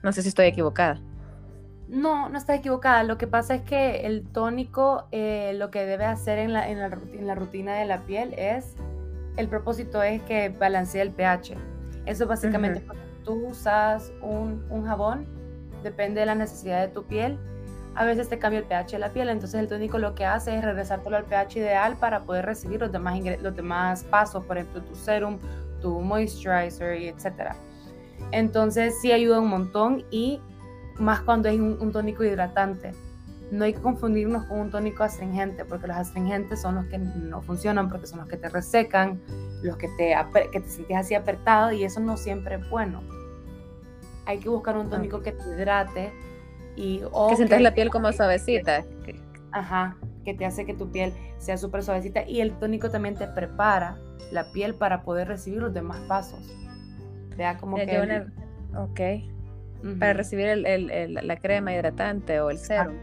No 0.02 0.12
sé 0.12 0.22
si 0.22 0.28
estoy 0.28 0.46
equivocada. 0.46 1.00
No, 1.88 2.28
no 2.28 2.38
está 2.38 2.54
equivocada. 2.54 3.02
Lo 3.04 3.18
que 3.18 3.26
pasa 3.26 3.54
es 3.54 3.62
que 3.62 4.06
el 4.06 4.26
tónico 4.28 5.08
eh, 5.12 5.54
lo 5.56 5.70
que 5.70 5.86
debe 5.86 6.04
hacer 6.04 6.38
en 6.38 6.52
la, 6.52 6.68
en, 6.68 6.78
la, 6.78 6.86
en 7.12 7.26
la, 7.26 7.34
rutina 7.34 7.74
de 7.76 7.86
la 7.86 8.02
piel 8.02 8.34
es, 8.36 8.74
el 9.36 9.48
propósito 9.48 10.02
es 10.02 10.22
que 10.22 10.50
balancee 10.50 11.00
el 11.00 11.10
pH. 11.10 11.56
Eso 12.06 12.26
básicamente 12.26 12.82
cuando 12.82 13.02
tú 13.24 13.48
usas 13.48 14.12
un, 14.20 14.64
un 14.68 14.86
jabón, 14.86 15.26
depende 15.84 16.20
de 16.20 16.26
la 16.26 16.34
necesidad 16.34 16.80
de 16.80 16.88
tu 16.88 17.04
piel, 17.04 17.38
a 17.94 18.04
veces 18.04 18.28
te 18.28 18.38
cambia 18.38 18.58
el 18.58 18.66
pH 18.66 18.92
de 18.92 18.98
la 18.98 19.10
piel, 19.10 19.28
entonces 19.28 19.60
el 19.60 19.68
tónico 19.68 19.98
lo 19.98 20.14
que 20.14 20.24
hace 20.24 20.56
es 20.56 20.64
regresártelo 20.64 21.16
al 21.16 21.24
pH 21.24 21.58
ideal 21.60 21.96
para 21.96 22.22
poder 22.24 22.44
recibir 22.44 22.80
los 22.80 22.90
demás, 22.90 23.20
los 23.40 23.54
demás 23.54 24.02
pasos, 24.04 24.44
por 24.44 24.58
ejemplo, 24.58 24.82
tu 24.82 24.96
serum, 24.96 25.38
tu 25.80 26.00
moisturizer, 26.00 26.94
etc. 26.94 27.54
Entonces 28.32 29.00
sí 29.00 29.12
ayuda 29.12 29.38
un 29.38 29.48
montón 29.48 30.04
y 30.10 30.40
más 30.98 31.20
cuando 31.20 31.48
es 31.48 31.58
un, 31.58 31.92
tónico 31.92 32.24
hidratante. 32.24 32.92
No 33.52 33.64
hay 33.64 33.74
que 33.74 33.80
confundirnos 33.80 34.44
con 34.46 34.58
un 34.58 34.70
tónico 34.70 35.04
astringente, 35.04 35.64
porque 35.64 35.86
los 35.86 35.96
astringentes 35.96 36.62
son 36.62 36.76
los 36.76 36.86
que 36.86 36.98
no 36.98 37.42
funcionan, 37.42 37.88
porque 37.88 38.06
son 38.06 38.20
los 38.20 38.28
que 38.28 38.36
te 38.36 38.48
resecan, 38.48 39.20
los 39.62 39.76
que 39.76 39.88
te, 39.96 40.16
que 40.50 40.60
te 40.60 40.68
sientes 40.68 40.96
así 40.96 41.14
apretado 41.14 41.70
y 41.70 41.84
eso 41.84 42.00
no 42.00 42.16
siempre 42.16 42.56
es 42.56 42.70
bueno. 42.70 43.02
Hay 44.26 44.38
que 44.38 44.48
buscar 44.48 44.76
un 44.76 44.88
tónico 44.88 45.22
que 45.22 45.32
te 45.32 45.42
hidrate, 45.42 46.12
y, 46.76 47.02
que 47.28 47.36
sientas 47.36 47.60
la 47.60 47.74
piel 47.74 47.90
como 47.90 48.12
suavecita. 48.12 48.84
Ajá, 49.52 49.96
que 50.24 50.34
te 50.34 50.44
hace 50.44 50.66
que 50.66 50.74
tu 50.74 50.90
piel 50.90 51.12
sea 51.38 51.56
súper 51.56 51.82
suavecita 51.82 52.26
y 52.26 52.40
el 52.40 52.52
tónico 52.58 52.90
también 52.90 53.14
te 53.14 53.26
prepara 53.28 53.96
la 54.32 54.50
piel 54.52 54.74
para 54.74 55.02
poder 55.02 55.28
recibir 55.28 55.60
los 55.60 55.72
demás 55.72 55.98
pasos. 56.08 56.40
Vea 57.36 57.56
como 57.58 57.76
que... 57.76 58.26
ok. 58.76 59.98
Para 59.98 60.14
recibir 60.14 60.46
el, 60.46 61.14
la 61.14 61.36
crema 61.36 61.74
hidratante 61.74 62.40
o 62.40 62.50
el 62.50 62.58
serum. 62.58 62.96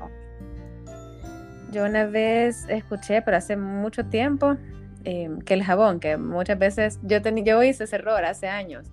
Yo 1.71 1.85
una 1.85 2.05
vez 2.05 2.65
escuché, 2.67 3.21
pero 3.21 3.37
hace 3.37 3.55
mucho 3.55 4.05
tiempo, 4.07 4.57
em, 5.03 5.39
que 5.39 5.53
el 5.53 5.63
jabón, 5.63 5.99
que 5.99 6.17
muchas 6.17 6.57
veces 6.57 6.99
yo, 7.03 7.19
yo 7.19 7.63
hice 7.63 7.83
ese 7.85 7.95
error 7.95 8.25
hace 8.25 8.49
años, 8.49 8.91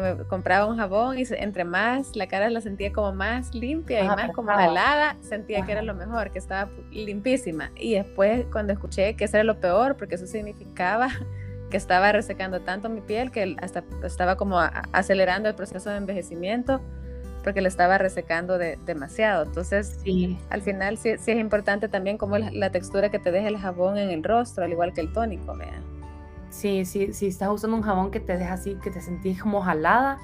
que 0.00 0.14
me 0.14 0.24
compraba 0.24 0.66
un 0.66 0.76
jabón 0.76 1.18
y 1.18 1.24
entre 1.30 1.64
más 1.64 2.16
la 2.16 2.26
cara 2.26 2.50
la 2.50 2.60
sentía 2.60 2.92
como 2.92 3.12
más 3.12 3.54
limpia 3.54 4.02
y 4.02 4.06
más 4.06 4.32
como 4.32 4.50
helada, 4.52 5.16
sentía 5.20 5.64
que 5.64 5.72
era 5.72 5.82
lo 5.82 5.94
mejor, 5.94 6.30
que 6.30 6.38
estaba 6.38 6.70
limpísima. 6.90 7.70
Y 7.76 7.94
después 7.94 8.46
cuando 8.52 8.72
escuché 8.72 9.14
que 9.14 9.24
eso 9.24 9.36
era 9.36 9.44
lo 9.44 9.60
peor, 9.60 9.96
porque 9.96 10.16
eso 10.16 10.26
significaba 10.26 11.08
que 11.70 11.76
estaba 11.76 12.12
resecando 12.12 12.60
tanto 12.60 12.88
mi 12.88 13.00
piel 13.00 13.30
que 13.30 13.56
hasta 13.60 13.84
estaba 14.04 14.36
como 14.36 14.58
acelerando 14.58 15.48
el 15.48 15.54
proceso 15.54 15.90
de 15.90 15.96
envejecimiento 15.96 16.80
porque 17.44 17.60
le 17.60 17.68
estaba 17.68 17.98
resecando 17.98 18.58
de, 18.58 18.78
demasiado. 18.84 19.44
Entonces, 19.44 19.98
al 20.50 20.62
final 20.62 20.98
sí, 20.98 21.10
es 21.10 21.28
importante 21.28 21.88
también 21.88 22.18
como 22.18 22.36
la, 22.36 22.50
la, 22.50 22.70
textura 22.70 23.10
que 23.10 23.18
te 23.18 23.30
deja 23.30 23.48
el 23.48 23.56
jabón 23.56 23.96
en 23.96 24.10
el 24.10 24.22
rostro, 24.22 24.64
al 24.64 24.72
igual 24.72 24.92
que 24.92 25.00
el 25.00 25.12
tónico, 25.12 25.56
vean. 25.56 25.97
Sí, 26.50 26.84
sí, 26.84 27.12
si 27.12 27.26
estás 27.26 27.50
usando 27.50 27.76
un 27.76 27.82
jabón 27.82 28.10
que 28.10 28.20
te 28.20 28.36
deja 28.36 28.54
así, 28.54 28.76
que 28.76 28.90
te 28.90 29.00
sentís 29.00 29.42
como 29.42 29.60
jalada, 29.60 30.18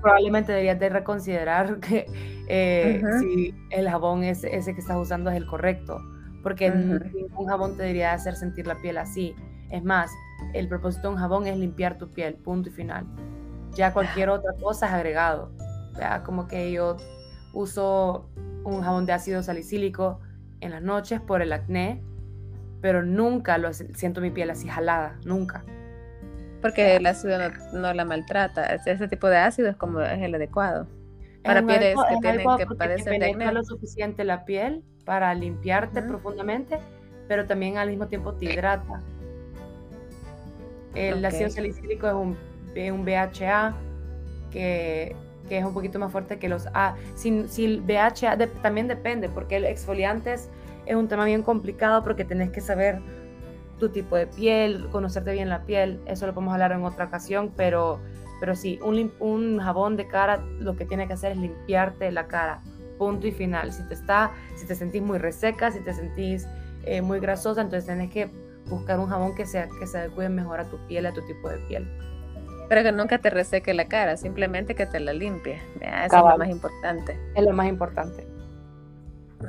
probablemente 0.00 0.52
deberías 0.52 0.78
de 0.78 0.88
reconsiderar 0.88 1.80
que 1.80 2.06
eh, 2.48 3.02
si 3.20 3.54
el 3.70 3.88
jabón 3.88 4.24
ese 4.24 4.48
que 4.48 4.80
estás 4.80 4.96
usando 4.96 5.30
es 5.30 5.36
el 5.36 5.46
correcto, 5.46 5.98
porque 6.42 6.70
ningún 6.70 7.46
jabón 7.46 7.76
te 7.76 7.82
debería 7.82 8.12
hacer 8.12 8.36
sentir 8.36 8.66
la 8.66 8.74
piel 8.76 8.98
así. 8.98 9.34
Es 9.70 9.82
más, 9.82 10.10
el 10.52 10.68
propósito 10.68 11.08
de 11.08 11.14
un 11.14 11.20
jabón 11.20 11.46
es 11.46 11.56
limpiar 11.56 11.96
tu 11.96 12.10
piel, 12.10 12.34
punto 12.34 12.68
y 12.68 12.72
final. 12.72 13.06
Ya 13.72 13.92
cualquier 13.92 14.28
otra 14.28 14.52
cosa 14.62 14.86
es 14.86 14.92
agregado. 14.92 15.50
¿ya? 15.98 16.22
Como 16.22 16.46
que 16.46 16.70
yo 16.70 16.96
uso 17.52 18.28
un 18.64 18.82
jabón 18.82 19.06
de 19.06 19.12
ácido 19.12 19.42
salicílico 19.42 20.20
en 20.60 20.70
las 20.70 20.82
noches 20.82 21.20
por 21.20 21.42
el 21.42 21.52
acné, 21.52 22.02
pero 22.84 23.02
nunca 23.02 23.56
lo 23.56 23.72
siento 23.72 24.20
mi 24.20 24.30
piel 24.30 24.50
así 24.50 24.68
jalada, 24.68 25.16
nunca. 25.24 25.64
Porque 26.60 26.96
el 26.96 27.06
ácido 27.06 27.38
no, 27.72 27.94
la 27.94 28.04
maltrata, 28.04 28.74
ese 28.74 29.08
tipo 29.08 29.26
de 29.28 29.38
ácido 29.38 29.70
es 29.70 29.76
como 29.76 30.02
es 30.02 30.20
el 30.20 30.34
adecuado. 30.34 30.86
Para 31.42 31.64
pieles 31.64 31.96
que 31.96 32.16
tienen 32.20 32.46
que 32.58 32.66
padecer 32.66 33.18
de 33.18 33.52
lo 33.52 33.64
suficiente 33.64 34.22
la 34.22 34.44
piel 34.44 34.84
para 35.06 35.32
limpiarte 35.32 36.02
profundamente, 36.02 36.78
pero 37.26 37.46
también 37.46 37.78
al 37.78 37.88
mismo 37.88 38.06
tiempo 38.08 38.34
te 38.34 38.52
hidrata. 38.52 39.00
El 40.94 41.24
ácido 41.24 41.48
salicílico 41.48 42.06
es 42.06 42.12
un, 42.12 42.36
un 42.92 43.04
BHA 43.06 43.74
que, 44.50 45.16
que, 45.48 45.56
es 45.56 45.64
un 45.64 45.72
poquito 45.72 45.98
más 45.98 46.12
fuerte 46.12 46.38
que 46.38 46.50
los 46.50 46.68
A. 46.74 46.96
Si, 47.14 47.48
si 47.48 47.64
el 47.64 47.80
BHA 47.80 48.36
también 48.60 48.88
depende, 48.88 49.30
porque 49.30 49.56
el 49.56 49.64
exfoliante 49.64 50.34
es 50.34 50.50
es 50.86 50.96
un 50.96 51.08
tema 51.08 51.24
bien 51.24 51.42
complicado 51.42 52.02
porque 52.02 52.24
tenés 52.24 52.50
que 52.50 52.60
saber 52.60 53.00
tu 53.78 53.88
tipo 53.88 54.16
de 54.16 54.26
piel, 54.26 54.88
conocerte 54.90 55.32
bien 55.32 55.48
la 55.48 55.64
piel, 55.64 56.00
eso 56.06 56.26
lo 56.26 56.34
podemos 56.34 56.54
hablar 56.54 56.72
en 56.72 56.84
otra 56.84 57.06
ocasión, 57.06 57.52
pero, 57.56 58.00
pero 58.40 58.54
sí, 58.54 58.78
un, 58.82 59.12
un 59.18 59.58
jabón 59.58 59.96
de 59.96 60.06
cara 60.06 60.44
lo 60.58 60.76
que 60.76 60.84
tiene 60.84 61.06
que 61.06 61.14
hacer 61.14 61.32
es 61.32 61.38
limpiarte 61.38 62.10
la 62.12 62.26
cara, 62.26 62.60
punto 62.98 63.26
y 63.26 63.32
final. 63.32 63.72
Si 63.72 63.82
te, 63.88 63.94
está, 63.94 64.30
si 64.56 64.66
te 64.66 64.74
sentís 64.74 65.02
muy 65.02 65.18
reseca, 65.18 65.70
si 65.70 65.80
te 65.80 65.92
sentís 65.92 66.46
eh, 66.84 67.02
muy 67.02 67.20
grasosa, 67.20 67.62
entonces 67.62 67.86
tenés 67.86 68.10
que 68.10 68.30
buscar 68.66 68.98
un 68.98 69.08
jabón 69.08 69.34
que, 69.34 69.46
sea, 69.46 69.68
que 69.78 69.86
se 69.86 69.98
adecue 69.98 70.28
mejor 70.28 70.60
a 70.60 70.64
tu 70.64 70.78
piel, 70.86 71.06
a 71.06 71.12
tu 71.12 71.22
tipo 71.22 71.48
de 71.48 71.58
piel. 71.66 71.88
Pero 72.68 72.82
que 72.82 72.92
nunca 72.92 73.18
te 73.18 73.28
reseque 73.28 73.74
la 73.74 73.86
cara, 73.86 74.16
simplemente 74.16 74.74
que 74.74 74.86
te 74.86 74.98
la 74.98 75.12
limpie. 75.12 75.60
Eso 75.80 76.16
es 76.16 76.24
lo 76.24 76.38
más 76.38 76.48
importante. 76.48 77.18
Es 77.34 77.44
lo 77.44 77.52
más 77.52 77.68
importante. 77.68 78.26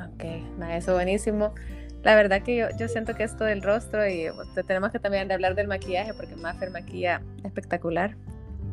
Ok, 0.04 0.24
eso 0.70 0.94
buenísimo. 0.94 1.54
La 2.02 2.14
verdad 2.14 2.42
que 2.42 2.56
yo, 2.56 2.66
yo 2.78 2.88
siento 2.88 3.14
que 3.14 3.24
esto 3.24 3.44
del 3.44 3.62
rostro 3.62 4.06
y 4.08 4.28
tenemos 4.66 4.92
que 4.92 4.98
también 4.98 5.30
hablar 5.32 5.54
del 5.54 5.66
maquillaje 5.66 6.14
porque 6.14 6.36
Maffer 6.36 6.70
maquilla 6.70 7.20
espectacular. 7.44 8.16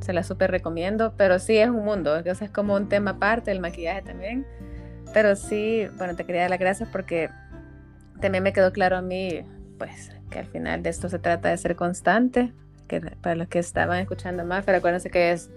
Se 0.02 0.14
la 0.14 0.24
súper 0.24 0.52
recomiendo, 0.52 1.14
pero 1.18 1.40
sí 1.40 1.58
es 1.58 1.70
un 1.70 1.86
mundo, 1.86 2.18
entonces 2.18 2.50
es 2.50 2.54
como 2.54 2.76
un 2.76 2.90
tema 2.90 3.12
aparte 3.12 3.52
del 3.52 3.60
maquillaje 3.60 4.02
también. 4.02 4.46
Pero 5.14 5.36
sí, 5.36 5.88
bueno, 5.98 6.16
te 6.16 6.26
quería 6.26 6.42
dar 6.42 6.50
las 6.50 6.60
gracias 6.60 6.90
porque 6.90 7.30
también 8.20 8.44
me 8.44 8.54
quedó 8.54 8.72
claro 8.72 8.98
a 8.98 9.02
mí, 9.02 9.42
pues, 9.78 10.12
que 10.30 10.40
al 10.40 10.48
final 10.48 10.84
de 10.84 10.90
esto 10.90 11.10
se 11.10 11.20
trata 11.20 11.50
de 11.50 11.58
ser 11.58 11.76
constante, 11.76 12.52
que 12.88 13.02
para 13.02 13.36
los 13.36 13.48
que 13.48 13.60
estaban 13.60 14.00
escuchando 14.00 14.44
más, 14.46 14.66
pero 14.66 14.80
acuérdense 14.80 15.10
que 15.10 15.32
es 15.32 15.50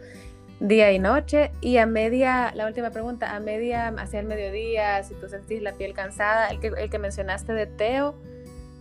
día 0.61 0.93
y 0.93 0.99
noche. 0.99 1.51
Y 1.61 1.79
a 1.79 1.87
media, 1.87 2.53
la 2.55 2.67
última 2.67 2.91
pregunta, 2.91 3.35
a 3.35 3.41
media, 3.41 3.89
hacia 3.89 4.21
el 4.21 4.27
mediodía, 4.27 5.03
si 5.03 5.15
tú 5.15 5.29
sentís 5.29 5.63
la 5.63 5.73
piel 5.73 5.93
cansada, 5.93 6.49
el 6.49 6.61
que, 6.61 6.69
el 6.69 6.91
que 6.91 6.99
mencionaste 6.99 7.53
de 7.53 7.67
Teo, 7.67 8.15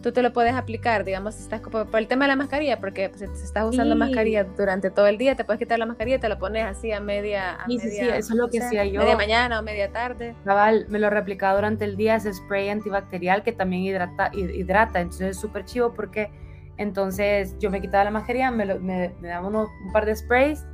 tú 0.06 0.12
te 0.12 0.22
lo 0.22 0.32
puedes 0.34 0.54
aplicar, 0.54 1.04
digamos, 1.04 1.40
estás 1.40 1.62
por 1.62 1.88
el 2.00 2.08
tema 2.08 2.26
de 2.26 2.28
la 2.30 2.36
mascarilla, 2.36 2.80
porque 2.80 3.10
pues, 3.10 3.22
si 3.22 3.44
estás 3.44 3.66
usando 3.66 3.96
mascarilla 3.96 4.44
durante 4.44 4.92
todo 4.92 5.08
el 5.08 5.18
día, 5.18 5.36
te 5.36 5.44
puedes 5.44 5.58
quitar 5.58 5.80
la 5.80 5.88
mascarilla 5.88 6.18
y 6.18 6.20
te 6.20 6.30
lo 6.30 6.38
pones 6.38 6.64
así 6.64 6.92
a 6.92 7.00
media, 7.00 7.58
sí, 7.66 7.80
sí, 7.80 7.90
sí, 7.90 8.02
eso 8.02 8.14
es 8.14 8.30
lo 8.30 8.48
que 8.48 8.62
hacía 8.62 8.86
yo. 8.86 9.00
Media 9.00 9.18
mañana 9.18 9.60
o 9.60 9.64
media 9.64 9.92
tarde. 9.92 10.36
Cabal, 10.46 10.86
me 10.90 11.00
lo 11.00 11.10
replicaba 11.10 11.56
durante 11.56 11.86
el 11.86 11.98
día, 11.98 12.18
ese 12.18 12.32
spray 12.32 12.70
antibacterial 12.70 13.42
que 13.42 13.52
también 13.52 13.82
hidrata, 13.82 14.30
hidrata 14.32 15.02
entonces 15.02 15.32
es 15.32 15.42
súper 15.42 15.66
chivo 15.66 15.96
porque 15.96 16.30
entonces 16.78 17.58
yo 17.58 17.72
me 17.72 17.82
quitaba 17.82 18.04
la 18.04 18.12
mascarilla, 18.12 18.52
me, 18.52 18.76
me, 18.76 19.12
daba 19.22 19.48
un 19.48 19.92
par 19.92 20.06
de 20.06 20.16
sprays, 20.16 20.68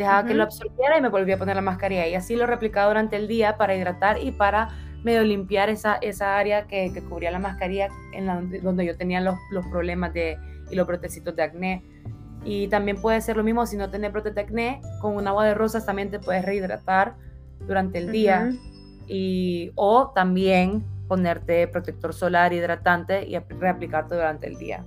dejaba 0.00 0.26
que 0.26 0.34
lo 0.34 0.42
absorbiera 0.42 0.98
y 0.98 1.00
me 1.00 1.08
volvía 1.08 1.34
a 1.34 1.38
poner 1.38 1.56
la 1.56 1.62
mascarilla 1.62 2.06
y 2.06 2.14
así 2.14 2.36
lo 2.36 2.46
replicaba 2.46 2.88
durante 2.88 3.16
el 3.16 3.28
día 3.28 3.56
para 3.56 3.74
hidratar 3.74 4.18
y 4.22 4.32
para 4.32 4.68
medio 5.02 5.22
limpiar 5.22 5.70
esa, 5.70 5.96
esa 5.96 6.36
área 6.36 6.66
que, 6.66 6.92
que 6.92 7.02
cubría 7.02 7.30
la 7.30 7.38
mascarilla 7.38 7.88
en 8.12 8.26
la, 8.26 8.40
donde 8.62 8.84
yo 8.84 8.96
tenía 8.96 9.20
los, 9.20 9.36
los 9.50 9.66
problemas 9.66 10.12
de, 10.12 10.38
y 10.70 10.74
los 10.74 10.86
brotecitos 10.86 11.34
de 11.36 11.42
acné. 11.42 11.84
Y 12.44 12.68
también 12.68 13.00
puede 13.00 13.20
ser 13.20 13.36
lo 13.36 13.44
mismo 13.44 13.66
si 13.66 13.76
no 13.76 13.90
tenés 13.90 14.12
brotes 14.12 14.34
de 14.34 14.40
acné, 14.40 14.80
con 15.00 15.16
un 15.16 15.26
agua 15.26 15.44
de 15.44 15.54
rosas 15.54 15.84
también 15.84 16.10
te 16.10 16.18
puedes 16.18 16.44
rehidratar 16.44 17.14
durante 17.66 17.98
el 17.98 18.10
día. 18.10 18.50
y, 19.06 19.72
o 19.74 20.12
también 20.14 20.84
ponerte 21.08 21.66
protector 21.66 22.14
solar 22.14 22.52
hidratante 22.52 23.26
y 23.26 23.36
reaplicarte 23.38 24.14
durante 24.14 24.46
el 24.46 24.56
día. 24.56 24.84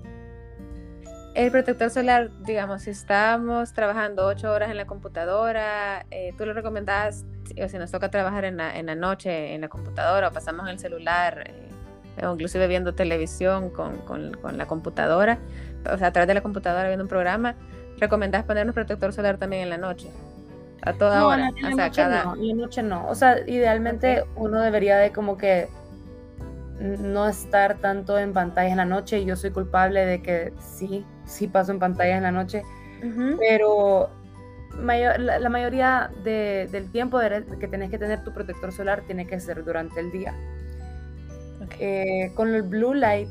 El 1.33 1.49
protector 1.49 1.89
solar, 1.89 2.29
digamos, 2.45 2.83
si 2.83 2.91
estamos 2.91 3.73
trabajando 3.73 4.27
ocho 4.27 4.51
horas 4.51 4.69
en 4.69 4.77
la 4.77 4.85
computadora, 4.85 6.05
eh, 6.11 6.31
¿tú 6.37 6.45
lo 6.45 6.53
recomendás 6.53 7.25
o 7.63 7.67
si 7.67 7.77
nos 7.77 7.91
toca 7.91 8.09
trabajar 8.09 8.45
en 8.45 8.57
la, 8.57 8.77
en 8.77 8.85
la 8.85 8.95
noche 8.95 9.53
en 9.53 9.61
la 9.61 9.67
computadora 9.67 10.27
o 10.27 10.31
pasamos 10.31 10.65
en 10.65 10.73
el 10.73 10.79
celular 10.79 11.43
eh, 11.47 12.25
o 12.25 12.33
inclusive 12.33 12.67
viendo 12.67 12.93
televisión 12.93 13.69
con, 13.71 13.97
con, 13.99 14.33
con, 14.33 14.57
la 14.57 14.67
computadora, 14.67 15.39
o 15.91 15.97
sea, 15.97 16.07
a 16.07 16.11
través 16.11 16.27
de 16.27 16.35
la 16.35 16.41
computadora 16.41 16.87
viendo 16.87 17.03
un 17.03 17.09
programa, 17.09 17.55
¿recomendás 17.97 18.43
ponernos 18.43 18.75
protector 18.75 19.11
solar 19.11 19.37
también 19.37 19.63
en 19.63 19.69
la 19.71 19.77
noche? 19.77 20.09
A 20.83 20.93
toda 20.93 21.25
hora. 21.25 21.49
En 21.49 21.77
la, 21.77 21.87
noche 21.87 22.03
no, 22.03 22.35
en 22.35 22.47
la 22.47 22.53
noche 22.53 22.83
no. 22.83 23.07
O 23.07 23.15
sea, 23.15 23.39
idealmente 23.47 24.25
uno 24.35 24.59
debería 24.59 24.97
de 24.97 25.11
como 25.11 25.37
que 25.37 25.67
no 26.79 27.27
estar 27.27 27.77
tanto 27.77 28.19
en 28.19 28.33
pantalla 28.33 28.69
en 28.69 28.77
la 28.77 28.85
noche. 28.85 29.23
Yo 29.23 29.35
soy 29.35 29.51
culpable 29.51 30.05
de 30.05 30.21
que 30.21 30.53
sí, 30.59 31.05
sí 31.25 31.47
paso 31.47 31.71
en 31.71 31.79
pantalla 31.79 32.17
en 32.17 32.23
la 32.23 32.31
noche, 32.31 32.63
pero 33.39 34.09
mayor, 34.77 35.19
la, 35.19 35.49
mayoría 35.49 36.11
del 36.23 36.91
tiempo 36.91 37.19
que 37.59 37.67
tenés 37.67 37.89
que 37.89 37.97
tener 37.97 38.23
tu 38.23 38.33
protector 38.33 38.71
solar 38.71 39.01
tiene 39.05 39.27
que 39.27 39.39
ser 39.39 39.63
durante 39.63 39.99
el 39.99 40.11
día. 40.11 40.33
Eh, 41.79 42.31
con 42.35 42.53
el 42.53 42.63
blue 42.63 42.93
light 42.93 43.29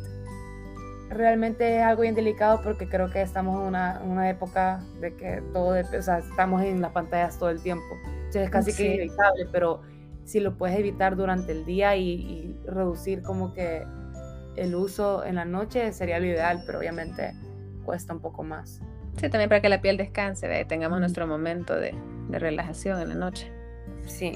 realmente 1.10 1.78
es 1.78 1.82
algo 1.82 2.02
bien 2.02 2.14
delicado 2.14 2.60
porque 2.62 2.88
creo 2.88 3.10
que 3.10 3.20
estamos 3.20 3.60
en 3.60 3.66
una, 3.66 4.00
una 4.04 4.30
época 4.30 4.82
de 5.00 5.14
que 5.14 5.42
todo, 5.52 5.76
o 5.78 6.02
sea, 6.02 6.18
estamos 6.18 6.62
en 6.62 6.80
las 6.80 6.92
pantallas 6.92 7.38
todo 7.38 7.50
el 7.50 7.62
tiempo. 7.62 7.94
Entonces 8.06 8.44
es 8.44 8.50
casi 8.50 8.72
que 8.72 8.94
inevitable, 8.94 9.46
pero 9.52 9.82
si 10.24 10.40
lo 10.40 10.56
puedes 10.56 10.78
evitar 10.78 11.16
durante 11.16 11.52
el 11.52 11.64
día 11.64 11.96
y, 11.96 12.58
reducir 12.64 13.22
como 13.22 13.52
que 13.52 13.84
el 14.56 14.74
uso 14.74 15.24
en 15.24 15.34
la 15.36 15.44
noche 15.44 15.92
sería 15.92 16.18
lo 16.18 16.26
ideal, 16.26 16.62
pero 16.64 16.78
obviamente 16.78 17.34
cuesta 17.82 18.12
un 18.12 18.20
poco 18.20 18.42
más. 18.42 18.80
Sí, 19.16 19.28
también 19.28 19.48
para 19.48 19.60
que 19.60 19.68
la 19.68 19.80
piel 19.80 19.96
descanse, 19.96 20.48
y 20.60 20.64
tengamos 20.64 21.00
nuestro 21.00 21.26
momento 21.26 21.74
de, 21.74 21.94
de, 22.28 22.38
relajación 22.38 23.00
en 23.00 23.10
la 23.10 23.14
noche. 23.14 23.50
Sí. 24.06 24.32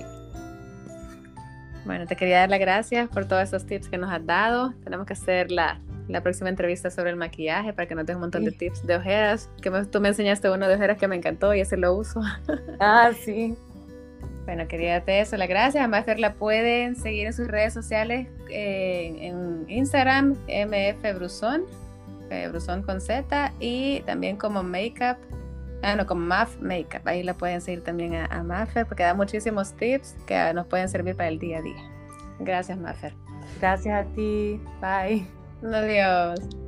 Bueno, 1.85 2.07
te 2.07 2.17
quería 2.17 2.41
dar 2.41 2.51
las 2.51 2.61
gracias 2.61 3.09
por 3.09 3.27
todos 3.27 3.43
esos 3.43 3.65
tips 3.65 3.89
que 3.89 3.97
nos 3.97 4.11
has 4.11 4.25
dado. 4.27 4.75
Tenemos 4.85 5.07
que 5.07 5.15
hacer 5.15 5.51
la, 5.51 5.81
la 6.09 6.21
próxima 6.21 6.49
entrevista 6.49 6.91
sobre 6.91 7.11
el 7.11 7.17
maquillaje 7.17 7.73
para 7.73 7.87
que 7.87 7.95
nos 7.95 8.07
des 8.07 8.17
un 8.17 8.23
montón 8.23 8.45
de 8.45 8.53
tips 8.53 8.87
de 8.87 8.97
ojeras. 8.97 9.51
Que 9.63 9.71
tú 9.71 10.01
me 10.01 10.09
enseñaste 10.09 10.51
uno 10.51 10.69
de 10.69 10.75
ojeras 10.75 10.99
que 10.99 11.09
me 11.09 11.17
encantó 11.17 11.55
y 11.55 11.61
ese 11.61 11.77
lo 11.77 11.95
uso. 11.95 12.21
Ah, 12.81 13.11
sí. 13.25 13.57
Bueno, 14.45 14.69
quería 14.69 14.93
darte 14.93 15.21
eso, 15.21 15.37
las 15.37 15.49
gracias. 15.49 15.85
A 15.85 15.89
Mafer 15.89 16.21
la 16.21 16.35
pueden 16.35 16.95
seguir 16.95 17.27
en 17.27 17.33
sus 17.33 17.49
redes 17.49 17.75
sociales, 17.75 18.29
eh, 18.49 19.17
en 19.21 19.65
Instagram, 19.69 20.37
MF 20.47 21.17
Brusón, 21.17 21.65
eh, 22.31 22.49
Brusón 22.49 22.83
con 22.83 23.01
Z, 23.01 23.53
y 23.61 24.01
también 24.01 24.37
como 24.37 24.63
Makeup, 24.63 25.19
ah, 25.83 25.97
no, 25.97 26.07
como 26.07 26.23
Maf 26.23 26.57
Makeup. 26.61 27.07
Ahí 27.07 27.23
la 27.23 27.35
pueden 27.35 27.61
seguir 27.61 27.83
también 27.83 28.15
a, 28.15 28.27
a 28.27 28.43
Mafer 28.43 28.87
porque 28.87 29.03
da 29.03 29.15
muchísimos 29.15 29.73
tips 29.75 30.17
que 30.27 30.53
nos 30.55 30.67
pueden 30.67 30.89
servir 30.89 31.17
para 31.17 31.29
el 31.29 31.39
día 31.39 31.59
a 31.59 31.63
día. 31.63 31.91
Gracias, 32.39 32.79
Mafer. 32.79 33.15
Gracias 33.61 34.07
a 34.07 34.09
ti. 34.15 34.61
Bye. 34.81 35.27
Adiós. 35.63 36.66